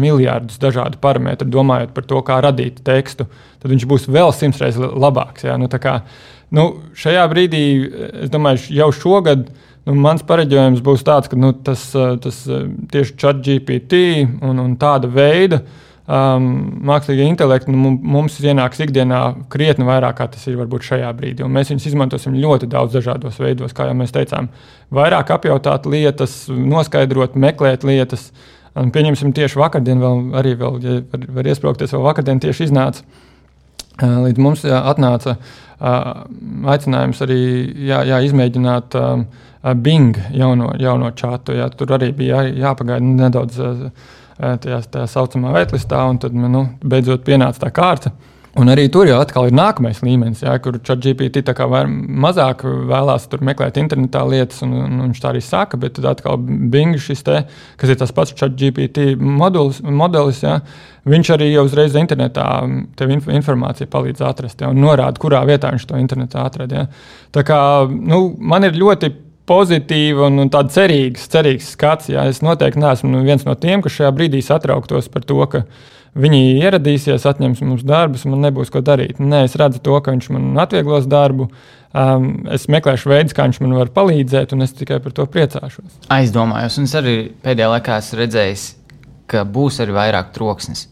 miljardus 0.01 0.61
dažādu 0.61 1.01
parametru, 1.03 1.49
domājot 1.53 1.93
par 1.97 2.07
to, 2.09 2.21
kā 2.25 2.39
radīt 2.45 2.81
tekstu. 2.87 3.29
Tad 3.61 3.73
viņš 3.73 3.87
būs 3.89 4.09
vēl 4.11 4.33
simts 4.35 4.61
reizes 4.61 4.81
labāks. 4.81 5.45
Ja? 5.45 5.59
Nu, 5.61 5.69
kā, 5.81 5.99
nu, 6.55 6.71
šajā 6.97 7.27
brīdī, 7.31 7.65
es 8.25 8.33
domāju, 8.33 8.71
jau 8.81 8.89
šogad. 9.03 9.51
Nu, 9.85 9.95
mans 9.97 10.21
pareģojums 10.25 10.81
būs 10.85 11.05
tāds, 11.05 11.29
ka 11.29 11.37
nu, 11.37 11.55
tas, 11.65 11.87
tas 12.21 12.43
tieši 12.93 13.15
ChatGPT 13.17 14.01
un, 14.45 14.59
un 14.61 14.75
tāda 14.81 15.09
veida 15.09 15.63
uh, 15.63 15.87
um, 16.07 16.47
mākslīgā 16.87 17.25
intelekta 17.29 17.71
nu, 17.71 17.93
mums 18.01 18.37
ienāks 18.41 18.81
ikdienā 18.85 19.21
krietni 19.51 19.87
vairāk, 19.87 20.17
kā 20.19 20.27
tas 20.33 20.45
ir 20.49 20.57
varbūt 20.59 20.87
šajā 20.87 21.11
brīdī. 21.17 21.45
Un 21.45 21.53
mēs 21.55 21.71
viņus 21.73 21.89
izmantosim 21.91 22.37
ļoti 22.37 22.69
daudz 22.71 22.97
dažādos 22.97 23.39
veidos, 23.41 23.75
kā 23.77 23.89
jau 23.89 23.97
mēs 23.97 24.15
teicām. 24.15 24.49
Vairāk 24.93 25.33
apjautāt 25.35 25.89
lietas, 25.89 26.45
noskaidrot, 26.49 27.37
meklēt 27.39 27.85
lietas. 27.87 28.29
Un 28.77 28.93
pieņemsim, 28.95 29.33
tieši 29.35 29.59
vakardien, 29.59 29.99
vēl, 29.99 30.29
arī 30.39 30.55
vēl, 30.59 30.79
ja 30.85 31.01
var, 31.11 31.27
var 31.39 31.51
iesprāgties, 31.51 31.91
vēl 31.91 32.05
vakardien 32.05 32.39
tieši 32.39 32.69
iznāca. 32.69 33.03
Uh, 34.01 34.21
līdz 34.23 34.39
mums 34.41 34.63
jā, 34.63 34.77
atnāca 34.87 35.35
uh, 35.35 36.23
aicinājums 36.71 37.19
arī 37.25 37.41
jā, 37.89 37.99
jā, 38.07 38.21
izmēģināt 38.29 38.95
uh, 38.97 39.25
Bing 39.77 40.17
jauno, 40.33 40.71
jauno 40.79 41.11
čatu. 41.13 41.53
Jā, 41.59 41.67
tur 41.75 41.91
arī 41.97 42.09
bija 42.15 42.45
jā, 42.47 42.55
jāpagaida 42.63 43.11
nedaudz. 43.11 43.59
Tajā 44.41 44.81
tā 44.89 45.05
saucamā 45.05 45.53
veiklistā, 45.53 46.01
un 46.09 46.17
tad 46.21 46.33
nu, 46.33 46.65
beidzot 46.81 47.25
pienāca 47.27 47.67
tā 47.67 47.73
kārta. 47.75 48.15
Un 48.59 48.67
arī 48.67 48.89
tur 48.91 49.07
jau 49.07 49.15
atkal 49.23 49.47
ir 49.47 49.53
nākamais 49.55 50.01
līmenis, 50.03 50.41
jā, 50.43 50.57
kur 50.59 50.75
ChatGPT 50.83 51.53
mazāk 51.95 52.65
vēlās 52.65 53.29
meklēt 53.39 53.79
internetā 53.79 54.25
lietas, 54.27 54.59
un, 54.65 54.73
un 54.75 54.97
viņš 55.05 55.21
tā 55.23 55.29
arī 55.29 55.43
saka, 55.45 55.79
bet 55.79 55.95
tad 55.95 56.09
atkal 56.11 56.35
Bing 56.41 56.99
te, 56.99 57.37
kas 57.79 57.93
ir 57.93 57.99
tas 58.01 58.11
pats 58.11 58.35
ChatGPT 58.35 59.15
modulis, 59.15 59.79
modelis, 59.81 60.43
jā, 60.43 60.57
viņš 61.07 61.31
arī 61.37 61.49
uzreiz 61.63 61.95
internetā 61.95 62.49
tev 62.99 63.15
inf 63.15 63.31
informāciju 63.31 63.87
palīdz 63.87 64.27
atrast, 64.27 64.59
jā, 64.59 64.67
un 64.67 64.83
norāda, 64.83 65.15
kurā 65.21 65.45
vietā 65.47 65.71
viņš 65.71 65.87
to 65.87 66.01
internetā 66.01 66.43
atrada. 66.43 66.83
Jā. 66.83 66.87
Tā 67.31 67.47
kā 67.47 67.61
nu, 67.87 68.25
man 68.35 68.67
ir 68.67 68.75
ļoti 68.75 69.13
pozitīva 69.51 70.29
un, 70.29 70.45
un 70.45 70.51
tāda 70.51 70.71
cerīga, 70.71 71.21
cerīgs 71.35 71.73
skats. 71.75 72.11
Jā. 72.13 72.25
Es 72.31 72.41
noteikti 72.45 72.81
neesmu 72.81 73.23
viens 73.25 73.43
no 73.47 73.55
tiem, 73.59 73.83
kas 73.83 73.97
šajā 73.97 74.13
brīdī 74.15 74.41
satrauktos 74.45 75.11
par 75.11 75.27
to, 75.27 75.39
ka 75.51 75.65
viņi 76.17 76.41
ieradīsies, 76.61 77.27
atņems 77.27 77.61
mums 77.63 77.85
darbus, 77.87 78.25
man 78.27 78.43
nebūs 78.47 78.71
ko 78.71 78.81
darīt. 78.83 79.19
Nē, 79.19 79.45
es 79.47 79.55
redzu 79.59 79.83
to, 79.83 79.95
ka 80.03 80.15
viņš 80.15 80.31
man 80.35 80.49
atvieglos 80.63 81.07
darbu. 81.11 81.49
Um, 81.91 82.45
es 82.51 82.69
meklēšu 82.71 83.11
veidus, 83.11 83.35
kā 83.35 83.45
viņš 83.47 83.59
man 83.63 83.75
var 83.75 83.91
palīdzēt, 83.95 84.53
un 84.55 84.63
es 84.63 84.75
tikai 84.75 85.01
par 85.03 85.15
to 85.15 85.25
priecāšos. 85.27 86.07
Aizdomājos, 86.15 86.79
un 86.79 86.87
es 86.87 86.95
arī 86.95 87.15
pēdējā 87.43 87.67
laikā 87.73 87.97
esmu 87.99 88.19
redzējis, 88.21 88.65
ka 89.31 89.43
būs 89.47 89.81
arī 89.83 89.95
vairāk 89.97 90.31
troksnis. 90.35 90.85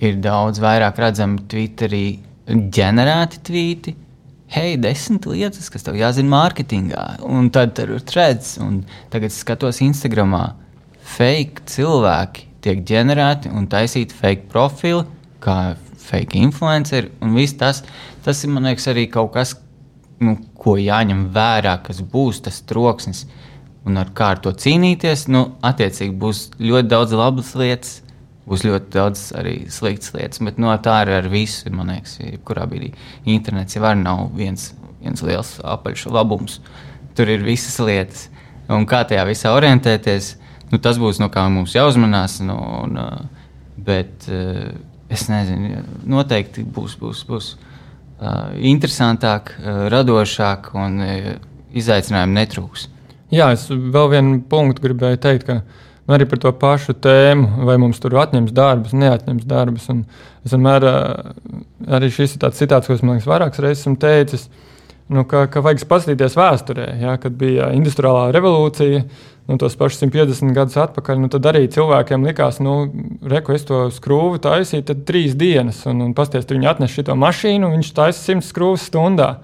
Ir 0.00 0.16
daudz 0.24 0.60
vairāk 0.60 0.96
redzami 1.00 1.44
Twitterī 1.48 2.04
ģenerēti 2.48 3.42
tvīti, 3.46 3.94
hei, 4.50 4.74
desmit 4.80 5.26
lietas, 5.30 5.70
kas 5.70 5.86
tev 5.86 5.98
jāzina 5.98 6.32
mārketingā. 6.32 7.04
Un 7.26 7.50
tad 7.54 7.76
tur 7.78 7.94
ir 7.96 8.04
trends, 8.06 8.56
un 8.62 8.82
tagad 9.12 9.34
skatos 9.34 9.80
Instagramā. 9.84 10.44
Fake 11.10 11.64
cilvēki 11.70 12.48
tiek 12.64 12.82
ģenerēti 12.86 13.52
un 13.54 13.68
taisīti 13.70 14.16
fake 14.16 14.50
profili, 14.50 15.04
kā 15.42 15.76
fake 16.02 16.38
influenceri. 16.40 17.12
Un 17.22 17.36
viss 17.38 17.56
tas, 17.60 17.84
tas 18.24 18.42
ir, 18.44 18.52
man 18.52 18.66
liekas, 18.68 18.88
arī 18.90 19.06
kaut 19.12 19.32
kas, 19.36 19.54
nu, 20.20 20.36
ko 20.60 20.76
jāņem 20.80 21.28
vērā, 21.34 21.78
kas 21.86 22.02
būs 22.02 22.42
tas 22.46 22.60
troksnis. 22.66 23.24
Un 23.88 23.96
ar 23.96 24.10
kā 24.12 24.34
ar 24.34 24.42
to 24.44 24.52
cīnīties, 24.52 25.28
nu, 25.32 25.46
attiecīgi 25.64 26.12
būs 26.20 26.48
ļoti 26.60 26.90
daudz 26.90 27.14
labas 27.16 27.54
lietas, 27.56 28.00
būs 28.50 28.64
ļoti 28.66 28.90
daudz 28.94 29.24
arī 29.38 29.54
sliktas 29.70 30.12
lietas. 30.16 30.42
Bet 30.42 30.58
no, 30.58 30.72
tā 30.82 31.00
ir 31.04 31.14
ar 31.20 31.30
visu. 31.30 31.70
Man 31.74 31.92
liekas, 31.94 32.18
kurā 32.46 32.66
brīdī 32.70 32.92
internets 33.30 33.78
jau 33.78 33.94
nav 33.98 34.28
viens, 34.36 34.72
viens 35.00 35.22
liels 35.26 35.56
apaļš 35.62 36.08
labums. 36.10 36.58
Tur 37.14 37.30
ir 37.30 37.46
visas 37.46 37.78
lietas. 37.82 38.28
Un 38.70 38.86
kā 38.90 39.02
tajā 39.06 39.24
visā 39.26 39.54
orientēties, 39.54 40.34
nu, 40.70 40.78
tas 40.78 40.98
būs 40.98 41.18
no 41.22 41.30
kā 41.32 41.46
mums 41.50 41.74
jāuzmanās. 41.74 42.38
Nu, 42.46 42.58
un, 42.84 43.00
bet 43.80 44.28
es 45.10 45.26
nezinu, 45.30 45.82
noteikti 46.10 46.66
būs, 46.66 46.98
būs, 47.00 47.24
būs 47.30 47.54
interesantāk, 48.60 49.54
radošāk 49.94 50.72
un 50.78 51.00
izaicinājumu 51.70 52.36
netrūks. 52.36 52.88
Jā, 53.30 53.52
es 53.54 53.68
vēl 53.70 54.10
vienu 54.10 54.40
punktu 54.50 54.82
gribēju 54.88 55.20
teikt, 55.22 55.46
ka 55.46 55.60
Un 56.10 56.16
arī 56.16 56.24
par 56.26 56.40
to 56.42 56.50
pašu 56.58 56.96
tēmu, 56.98 57.68
vai 57.68 57.76
mums 57.78 58.00
tur 58.02 58.16
atņems 58.18 58.50
darbus, 58.50 58.96
neatņems 58.98 59.44
darbus. 59.46 59.84
Un 59.92 60.00
es 60.42 60.50
vienmēr, 60.50 60.86
arī 61.86 62.08
šis 62.10 62.34
ir 62.34 62.40
tāds 62.42 62.58
citāts, 62.58 62.88
ko 62.90 62.96
es 62.96 63.04
liekas, 63.04 63.28
vairākas 63.30 63.62
reizes 63.62 63.84
esmu 63.84 63.94
teicis, 64.02 64.48
nu, 65.06 65.22
ka, 65.30 65.44
ka 65.46 65.62
vajag 65.62 65.84
paskatīties 65.86 66.34
vēsturē, 66.34 66.88
ja, 67.04 67.14
kad 67.22 67.36
bija 67.38 67.70
industriālā 67.78 68.32
revolūcija. 68.34 69.04
Nu, 69.46 69.60
tos 69.62 69.78
pašus 69.78 70.02
150 70.02 70.50
gadus 70.54 70.80
atpakaļ, 70.82 71.22
nu, 71.22 71.30
tad 71.30 71.46
arī 71.52 71.62
cilvēkiem 71.70 72.26
likās, 72.26 72.58
nu, 72.62 72.74
reku, 73.30 73.54
es 73.54 73.70
to 73.70 73.84
skrūvu 73.94 74.42
taisīju, 74.42 74.88
tad 74.90 75.06
trīs 75.06 75.38
dienas, 75.38 75.84
un, 75.90 76.02
un 76.08 76.12
pasties, 76.18 76.50
viņi 76.50 76.72
atnes 76.74 76.94
šo 76.94 77.14
mašīnu, 77.18 77.70
viņš 77.76 77.94
taisa 77.94 78.34
100 78.34 78.50
skrūves 78.50 78.90
stundā. 78.90 79.36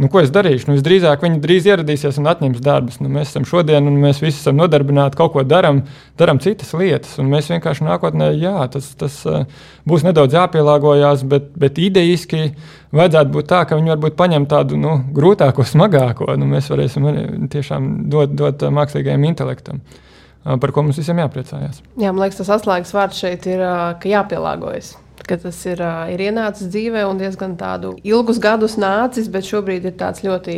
Nu, 0.00 0.08
ko 0.08 0.22
es 0.24 0.30
darīšu? 0.32 0.70
Nu, 0.70 0.74
visdrīzāk 0.78 1.20
viņi 1.26 1.42
drīz 1.42 1.66
ieradīsies 1.68 2.16
un 2.22 2.30
atņems 2.30 2.62
darbus. 2.64 2.96
Nu, 3.02 3.10
mēs 3.12 3.34
esam 3.34 3.44
šodien, 3.48 3.84
un 3.84 3.98
mēs 4.00 4.22
visi 4.22 4.38
esam 4.40 4.56
nodarbināti, 4.56 5.18
kaut 5.18 5.34
ko 5.34 5.44
darām, 5.44 5.82
darām 6.20 6.40
citas 6.40 6.72
lietas. 6.72 7.18
Mēs 7.20 7.50
vienkārši 7.52 7.84
nākotnē, 7.84 8.30
jā, 8.40 8.54
tas, 8.72 8.88
tas 8.96 9.18
uh, 9.28 9.44
būs 9.84 10.06
nedaudz 10.08 10.38
jāpielāgojas, 10.38 11.26
bet, 11.28 11.52
bet 11.52 11.80
idejiski 11.84 12.54
vajadzētu 12.96 13.34
būt 13.36 13.50
tā, 13.52 13.66
ka 13.68 13.76
viņi 13.76 13.92
varbūt 13.92 14.16
paņem 14.16 14.48
tādu 14.48 14.80
nu, 14.80 14.96
grūtāko, 15.16 15.68
smagāko. 15.68 16.32
Nu, 16.40 16.48
mēs 16.48 16.72
varēsim 16.72 17.10
tiešām 17.52 17.90
dot, 18.08 18.32
dot 18.40 18.64
uh, 18.64 18.72
mākslīgajam 18.80 19.28
intelektam. 19.28 19.84
Uh, 19.84 20.06
par 20.44 20.72
ko 20.72 20.86
mums 20.86 20.98
visiem 21.00 21.20
jāpriecājas. 21.22 21.82
Jā, 22.00 22.10
man 22.10 22.24
liekas, 22.24 22.40
tas 22.40 22.54
atslēgas 22.56 22.94
vārds 22.96 23.20
šeit 23.20 23.46
ir, 23.50 23.64
ka 24.00 24.10
jāpielāgojas 24.10 24.96
ka 25.30 25.36
tas 25.38 25.58
ir, 25.68 25.80
ir 26.10 26.22
ienācis 26.26 26.70
dzīvē 26.72 27.04
un 27.06 27.20
diezgan 27.20 27.56
tādu 27.60 27.94
ilgus 28.06 28.40
gadus 28.42 28.76
nācis, 28.80 29.30
bet 29.30 29.46
šobrīd 29.46 29.86
ir 29.86 29.96
tāds 30.00 30.24
ļoti 30.26 30.54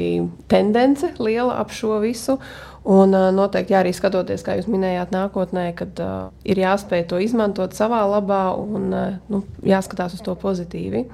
tendence 0.48 1.12
liela 1.20 1.58
ap 1.60 1.74
šo 1.76 1.98
visu. 2.00 2.38
Un 2.82 3.14
noteikti 3.36 3.76
jā, 3.76 3.82
arī 3.84 3.92
skatoties, 3.94 4.42
kā 4.42 4.56
jūs 4.58 4.66
minējāt, 4.66 5.12
nākotnē, 5.14 5.68
kad 5.78 6.00
uh, 6.02 6.14
ir 6.42 6.58
jāspēj 6.58 7.04
to 7.12 7.20
izmantot 7.22 7.76
savā 7.78 8.00
labā 8.10 8.40
un 8.58 8.88
uh, 8.90 9.12
nu, 9.30 9.44
jāskatās 9.62 10.16
uz 10.16 10.24
to 10.26 10.34
pozitīvi 10.34 11.04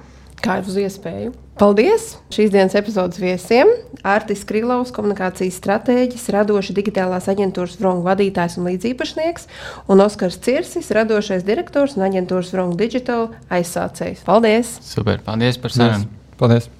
kā 0.41 0.57
uz 0.63 0.79
iespēju. 0.81 1.35
Paldies 1.59 2.13
šīs 2.31 2.53
dienas 2.53 2.75
epizodes 2.79 3.19
viesiem. 3.19 3.67
Artis 4.07 4.45
Krilovs, 4.47 4.93
komunikācijas 4.95 5.57
stratēģis, 5.59 6.29
radoši 6.31 6.75
digitālās 6.77 7.27
aģentūras 7.27 7.75
Vrongu 7.81 8.05
vadītājs 8.07 8.55
un 8.61 8.69
līdziepašnieks, 8.69 9.49
un 9.91 9.99
Oskars 10.05 10.39
Cirsis, 10.45 10.87
radošais 10.95 11.43
direktors 11.43 11.97
un 11.99 12.07
aģentūras 12.07 12.53
Vrongu 12.55 12.79
Digital 12.79 13.27
aizsācējs. 13.51 14.23
Paldies! 14.29 14.77
Super, 14.87 15.19
paldies 15.25 15.59
par 15.59 15.75
sarunu! 15.75 16.07
Paldies! 16.39 16.71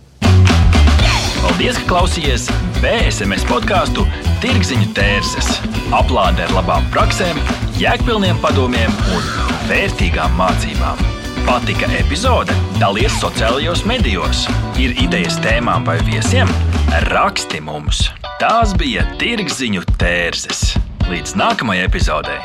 Paldies, 1.44 1.76
ka 1.84 1.86
klausījāties 1.92 2.48
BSMS 2.80 3.44
podkāstu 3.52 4.08
Tirziņu 4.40 4.94
tērses. 4.96 5.58
Aplāde 5.92 6.48
ar 6.48 6.56
labām 6.56 6.88
praktiskām, 6.96 7.44
jēgpilniem 7.84 8.40
padomiem 8.40 8.96
un 9.12 9.32
vērtīgām 9.68 10.40
mācībām. 10.40 11.19
Patika 11.50 11.88
epizode? 11.98 12.54
Dalies 12.78 13.16
sociālajos 13.18 13.82
medijos. 13.90 14.44
Ir 14.78 14.94
idejas 15.02 15.40
tēmām 15.42 15.82
vai 15.88 15.98
viesiem? 16.06 16.52
Raksti 17.10 17.58
mums! 17.66 18.06
Tās 18.38 18.78
bija 18.78 19.08
tirgziņu 19.18 19.82
tērzes. 19.98 20.76
Līdz 21.10 21.34
nākamajai 21.42 21.90
epizodei! 21.90 22.38